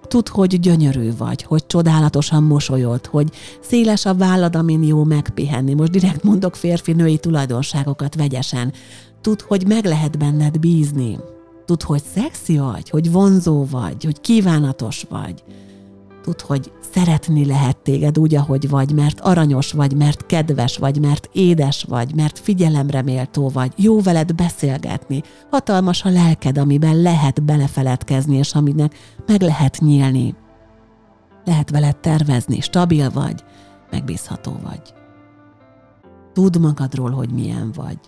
Tudd, 0.08 0.28
hogy 0.30 0.60
gyönyörű 0.60 1.16
vagy, 1.16 1.42
hogy 1.42 1.66
csodálatosan 1.66 2.42
mosolyod, 2.42 3.06
hogy 3.06 3.30
széles 3.60 4.04
a 4.06 4.14
vállad, 4.14 4.56
amin 4.56 4.82
jó 4.82 5.04
megpihenni. 5.04 5.74
Most 5.74 5.90
direkt 5.90 6.22
mondok 6.22 6.56
férfi-női 6.56 7.18
tulajdonságokat 7.18 8.14
vegyesen. 8.14 8.72
Tudd, 9.20 9.40
hogy 9.48 9.66
meg 9.66 9.84
lehet 9.84 10.18
benned 10.18 10.58
bízni. 10.58 11.18
Tudd, 11.66 11.84
hogy 11.84 12.02
szexi 12.14 12.58
vagy, 12.58 12.90
hogy 12.90 13.12
vonzó 13.12 13.66
vagy, 13.70 14.04
hogy 14.04 14.20
kívánatos 14.20 15.06
vagy. 15.08 15.42
Tudd, 16.28 16.46
hogy 16.46 16.72
szeretni 16.92 17.46
lehet 17.46 17.76
téged 17.76 18.18
úgy, 18.18 18.34
ahogy 18.34 18.68
vagy, 18.68 18.94
mert 18.94 19.20
aranyos 19.20 19.72
vagy, 19.72 19.96
mert 19.96 20.26
kedves 20.26 20.76
vagy, 20.76 21.00
mert 21.00 21.28
édes 21.32 21.84
vagy, 21.88 22.14
mert 22.14 22.38
figyelemre 22.38 23.02
méltó 23.02 23.48
vagy, 23.48 23.72
jó 23.76 24.00
veled 24.00 24.34
beszélgetni, 24.34 25.22
hatalmas 25.50 26.04
a 26.04 26.10
lelked, 26.10 26.58
amiben 26.58 27.02
lehet 27.02 27.42
belefeledkezni, 27.42 28.36
és 28.36 28.54
aminek 28.54 28.94
meg 29.26 29.40
lehet 29.42 29.78
nyílni. 29.80 30.34
Lehet 31.44 31.70
veled 31.70 31.96
tervezni, 31.96 32.60
stabil 32.60 33.10
vagy, 33.10 33.44
megbízható 33.90 34.52
vagy. 34.62 34.94
Tudd 36.32 36.58
magadról, 36.60 37.10
hogy 37.10 37.30
milyen 37.30 37.72
vagy. 37.74 37.98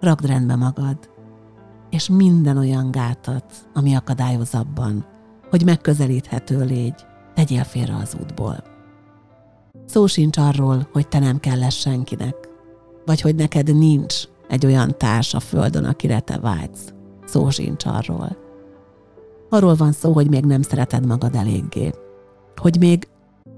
Rakd 0.00 0.26
rendbe 0.26 0.56
magad, 0.56 0.98
és 1.90 2.08
minden 2.08 2.58
olyan 2.58 2.90
gátat, 2.90 3.44
ami 3.74 3.94
akadályoz 3.94 4.54
abban, 4.54 5.04
hogy 5.50 5.64
megközelíthető 5.64 6.64
légy, 6.64 7.06
tegyél 7.34 7.64
félre 7.64 7.96
az 7.96 8.16
útból. 8.20 8.56
Szó 9.86 10.06
sincs 10.06 10.38
arról, 10.38 10.88
hogy 10.92 11.08
te 11.08 11.18
nem 11.18 11.40
kell 11.40 11.58
lesz 11.58 11.74
senkinek, 11.74 12.34
vagy 13.04 13.20
hogy 13.20 13.34
neked 13.34 13.76
nincs 13.76 14.14
egy 14.48 14.66
olyan 14.66 14.94
társ 14.98 15.34
a 15.34 15.40
földön, 15.40 15.84
akire 15.84 16.20
te 16.20 16.38
vágysz. 16.38 16.92
Szó 17.24 17.50
sincs 17.50 17.86
arról. 17.86 18.36
Arról 19.48 19.74
van 19.74 19.92
szó, 19.92 20.12
hogy 20.12 20.28
még 20.28 20.44
nem 20.44 20.62
szereted 20.62 21.06
magad 21.06 21.34
eléggé. 21.34 21.90
Hogy 22.56 22.76
még 22.78 23.08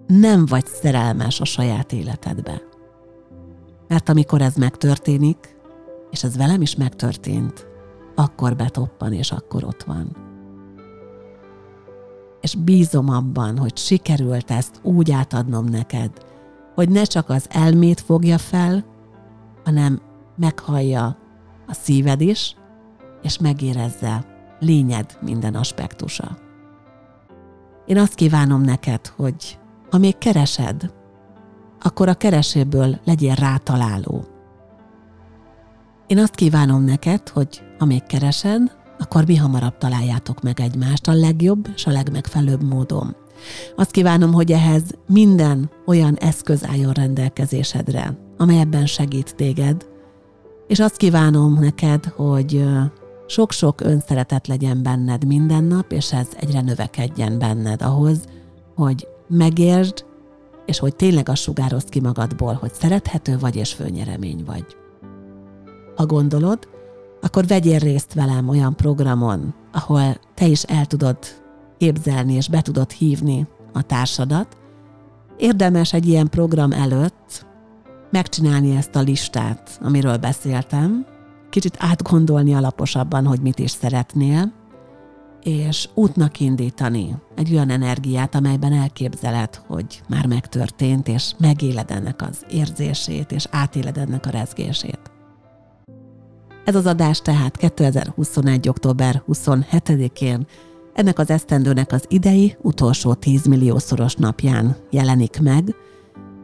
nem 0.07 0.47
vagy 0.47 0.67
szerelmes 0.67 1.41
a 1.41 1.45
saját 1.45 1.93
életedbe. 1.93 2.63
Mert 3.89 4.09
amikor 4.09 4.43
ez 4.43 4.55
megtörténik, 4.55 5.57
és 6.11 6.25
ez 6.25 6.37
velem 6.37 6.61
is 6.61 6.77
megtörtént, 6.77 7.67
akkor 8.15 8.57
betoppan, 8.57 9.13
és 9.13 9.33
akkor 9.33 9.65
ott 9.65 9.83
van 9.83 10.28
és 12.41 12.55
bízom 12.55 13.09
abban, 13.09 13.59
hogy 13.59 13.77
sikerült 13.77 14.51
ezt 14.51 14.81
úgy 14.83 15.11
átadnom 15.11 15.65
neked, 15.65 16.11
hogy 16.75 16.89
ne 16.89 17.03
csak 17.03 17.29
az 17.29 17.47
elmét 17.51 18.01
fogja 18.01 18.39
fel, 18.39 18.85
hanem 19.65 20.01
meghallja 20.37 21.17
a 21.67 21.75
szíved 21.75 22.21
is, 22.21 22.57
és 23.23 23.39
megérezze 23.39 24.25
lényed 24.61 25.19
minden 25.21 25.55
aspektusa. 25.55 26.39
Én 27.87 27.99
azt 27.99 28.15
kívánom 28.15 28.61
neked, 28.61 29.07
hogy 29.07 29.59
ha 29.91 29.99
még 29.99 30.19
keresed, 30.19 30.93
akkor 31.81 32.09
a 32.09 32.15
kereséből 32.15 32.99
legyél 33.05 33.35
rátaláló. 33.35 34.25
Én 36.07 36.19
azt 36.19 36.35
kívánom 36.35 36.83
neked, 36.83 37.29
hogy 37.29 37.63
ha 37.79 37.85
még 37.85 38.03
keresed, 38.07 38.77
akkor 38.99 39.27
mi 39.27 39.37
hamarabb 39.37 39.79
találjátok 39.79 40.43
meg 40.43 40.61
egymást 40.61 41.09
a 41.09 41.13
legjobb 41.13 41.69
és 41.75 41.87
a 41.87 41.91
legmegfelelőbb 41.91 42.63
módon. 42.63 43.17
Azt 43.77 43.91
kívánom, 43.91 44.33
hogy 44.33 44.53
ehhez 44.53 44.83
minden 45.07 45.71
olyan 45.87 46.15
eszköz 46.15 46.67
álljon 46.67 46.93
rendelkezésedre, 46.93 48.19
amely 48.37 48.61
ebben 48.61 48.87
segít 48.87 49.35
téged, 49.37 49.87
és 50.67 50.79
azt 50.79 50.97
kívánom 50.97 51.59
neked, 51.61 52.05
hogy 52.05 52.65
sok-sok 53.27 53.81
önszeretet 53.81 54.47
legyen 54.47 54.83
benned 54.83 55.27
minden 55.27 55.65
nap, 55.65 55.93
és 55.93 56.13
ez 56.13 56.29
egyre 56.37 56.61
növekedjen 56.61 57.39
benned 57.39 57.83
ahhoz, 57.83 58.25
hogy 58.75 59.09
megértsd, 59.29 60.05
és 60.67 60.79
hogy 60.79 60.97
tényleg 60.97 61.29
azt 61.29 61.43
sugározd 61.43 61.89
ki 61.89 62.01
magadból, 62.01 62.53
hogy 62.53 62.73
szerethető 62.73 63.39
vagy 63.39 63.57
és 63.57 63.73
főnyeremény 63.73 64.43
vagy. 64.47 64.65
Ha 65.97 66.07
gondolod, 66.07 66.69
akkor 67.21 67.47
vegyél 67.47 67.79
részt 67.79 68.15
velem 68.15 68.49
olyan 68.49 68.77
programon, 68.77 69.55
ahol 69.73 70.17
te 70.35 70.47
is 70.47 70.63
el 70.63 70.87
tudod 70.87 71.19
képzelni 71.79 72.33
és 72.33 72.49
be 72.49 72.61
tudod 72.61 72.91
hívni 72.91 73.47
a 73.73 73.83
társadat. 73.83 74.57
Érdemes 75.37 75.93
egy 75.93 76.09
ilyen 76.09 76.29
program 76.29 76.73
előtt 76.73 77.47
megcsinálni 78.11 78.77
ezt 78.77 78.97
a 78.97 79.01
listát, 79.01 79.79
amiről 79.83 80.17
beszéltem, 80.17 81.07
kicsit 81.51 81.77
átgondolni 81.79 82.55
alaposabban, 82.55 83.27
hogy 83.27 83.41
mit 83.41 83.59
is 83.59 83.71
szeretnél, 83.71 84.53
és 85.43 85.89
útnak 85.95 86.41
indítani 86.41 87.17
egy 87.37 87.53
olyan 87.53 87.71
energiát, 87.71 88.35
amelyben 88.35 88.73
elképzeled, 88.73 89.55
hogy 89.67 90.03
már 90.09 90.27
megtörtént, 90.27 91.09
és 91.09 91.33
megéled 91.39 91.91
ennek 91.91 92.23
az 92.23 92.45
érzését, 92.51 93.33
és 93.33 93.47
átéled 93.51 93.97
ennek 93.97 94.27
a 94.27 94.31
rezgését. 94.31 95.18
Ez 96.69 96.75
az 96.75 96.87
adás 96.87 97.21
tehát 97.21 97.57
2021. 97.57 98.69
október 98.69 99.23
27-én 99.29 100.47
ennek 100.95 101.19
az 101.19 101.31
esztendőnek 101.31 101.93
az 101.93 102.05
idei 102.09 102.57
utolsó 102.63 103.15
10 103.15 103.47
milliószoros 103.47 104.15
napján 104.15 104.77
jelenik 104.91 105.41
meg, 105.41 105.75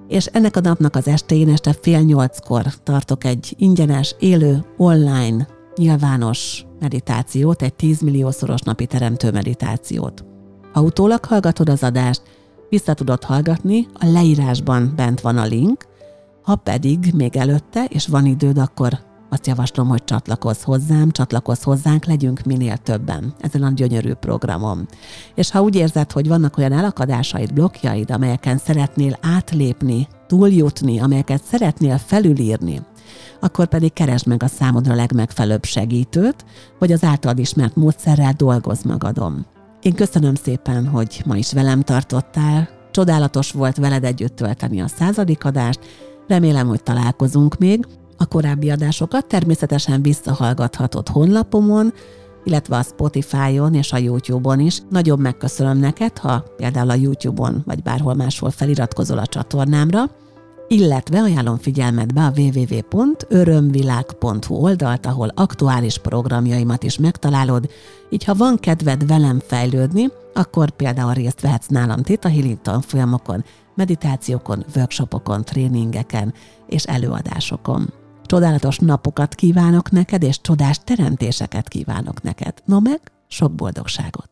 és 0.09 0.27
ennek 0.27 0.57
a 0.57 0.61
napnak 0.61 0.97
az 0.97 1.09
estén 1.09 1.49
este 1.49 1.73
fél 1.81 2.01
nyolckor 2.01 2.63
tartok 2.83 3.25
egy 3.25 3.55
ingyenes, 3.59 4.15
élő, 4.19 4.65
online, 4.77 5.49
nyilvános 5.77 6.67
meditációt, 6.81 7.63
egy 7.63 7.75
10 7.75 8.01
milliószoros 8.01 8.61
napi 8.61 8.87
teremtő 8.87 9.31
meditációt. 9.31 10.25
Ha 10.73 10.83
utólag 10.83 11.25
hallgatod 11.25 11.69
az 11.69 11.83
adást, 11.83 12.23
vissza 12.69 12.95
tudod 12.95 13.25
hallgatni, 13.25 13.87
a 13.93 14.07
leírásban 14.07 14.93
bent 14.97 15.21
van 15.21 15.37
a 15.37 15.45
link, 15.45 15.87
ha 16.43 16.57
pedig 16.57 17.13
még 17.15 17.37
előtte, 17.37 17.85
és 17.85 18.07
van 18.07 18.27
időd, 18.27 18.59
akkor 18.59 19.13
azt 19.35 19.47
javaslom, 19.47 19.89
hogy 19.89 20.05
csatlakozz 20.05 20.63
hozzám, 20.63 21.11
csatlakozz 21.11 21.63
hozzánk, 21.63 22.05
legyünk 22.05 22.43
minél 22.43 22.77
többen 22.77 23.35
ezen 23.41 23.63
a 23.63 23.71
gyönyörű 23.71 24.13
programon. 24.13 24.89
És 25.35 25.51
ha 25.51 25.63
úgy 25.63 25.75
érzed, 25.75 26.13
hogy 26.13 26.29
vannak 26.29 26.59
olyan 26.59 26.73
elakadásaid, 26.73 27.53
blokkjaid, 27.53 28.11
amelyeken 28.11 28.59
szeretnél 28.59 29.19
átlépni, 29.23 30.09
túljutni, 30.27 31.01
amelyeket 31.01 31.43
szeretnél 31.45 31.99
felülírni, 31.99 32.81
akkor 33.41 33.67
pedig 33.67 33.93
keresd 33.93 34.27
meg 34.27 34.43
a 34.43 34.47
számodra 34.47 34.95
legmegfelelőbb 34.95 35.65
segítőt, 35.65 36.45
hogy 36.79 36.93
az 36.93 37.05
általad 37.05 37.39
ismert 37.39 37.77
módszerrel 37.77 38.33
dolgozz 38.37 38.83
magadon. 38.83 39.47
Én 39.83 39.95
köszönöm 39.95 40.35
szépen, 40.35 40.87
hogy 40.87 41.23
ma 41.27 41.37
is 41.37 41.53
velem 41.53 41.81
tartottál, 41.81 42.69
csodálatos 42.91 43.53
volt 43.53 43.77
veled 43.77 44.05
együtt 44.05 44.37
tölteni 44.37 44.81
a 44.81 44.89
századik 44.89 45.45
adást, 45.45 45.81
remélem, 46.29 46.67
hogy 46.67 46.83
találkozunk 46.83 47.59
még, 47.59 47.87
a 48.17 48.27
korábbi 48.27 48.71
adásokat 48.71 49.27
természetesen 49.27 50.03
visszahallgathatod 50.03 51.09
honlapomon, 51.09 51.93
illetve 52.45 52.77
a 52.77 52.83
Spotify-on 52.83 53.75
és 53.75 53.93
a 53.93 53.97
YouTube-on 53.97 54.61
is. 54.61 54.81
Nagyon 54.91 55.19
megköszönöm 55.19 55.79
neked, 55.79 56.19
ha 56.19 56.45
például 56.57 56.91
a 56.91 56.95
YouTube-on 56.95 57.63
vagy 57.67 57.83
bárhol 57.83 58.15
máshol 58.15 58.51
feliratkozol 58.51 59.19
a 59.19 59.27
csatornámra, 59.27 60.11
illetve 60.69 61.21
ajánlom 61.21 61.57
figyelmetbe 61.57 62.25
a 62.25 62.33
www.örömvilág.hu 62.37 64.55
oldalt, 64.55 65.07
ahol 65.07 65.29
aktuális 65.35 65.99
programjaimat 65.99 66.83
is 66.83 66.99
megtalálod, 66.99 67.71
így 68.11 68.25
ha 68.25 68.35
van 68.35 68.57
kedved 68.57 69.07
velem 69.07 69.41
fejlődni, 69.47 70.09
akkor 70.35 70.71
például 70.71 71.13
részt 71.13 71.41
vehetsz 71.41 71.67
nálam 71.67 72.03
Theta 72.03 72.29
Healing 72.29 72.59
tanfolyamokon, 72.63 73.45
meditációkon, 73.75 74.65
workshopokon, 74.77 75.45
tréningeken 75.45 76.35
és 76.67 76.85
előadásokon. 76.85 78.04
Csodálatos 78.35 78.79
napokat 78.79 79.35
kívánok 79.35 79.91
neked, 79.91 80.23
és 80.23 80.41
csodás 80.41 80.81
teremtéseket 80.85 81.69
kívánok 81.69 82.23
neked. 82.23 82.55
No 82.65 82.81
meg, 82.81 83.01
sok 83.29 83.53
boldogságot! 83.53 84.31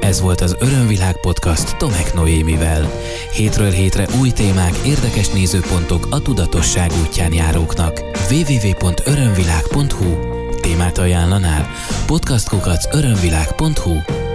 Ez 0.00 0.20
volt 0.20 0.40
az 0.40 0.56
Örömvilág 0.60 1.20
podcast 1.20 1.76
Tomek 1.76 2.14
Noémivel. 2.14 2.86
Hétről 3.32 3.70
hétre 3.70 4.06
új 4.20 4.30
témák, 4.30 4.76
érdekes 4.76 5.28
nézőpontok 5.28 6.06
a 6.10 6.22
tudatosság 6.22 6.90
útján 7.06 7.32
járóknak. 7.32 8.00
www.örömvilág.hu 8.30 10.14
Témát 10.60 10.98
ajánlanál? 10.98 11.66
Podcastkukac 12.06 12.94
örömvilág.hu 12.94 14.25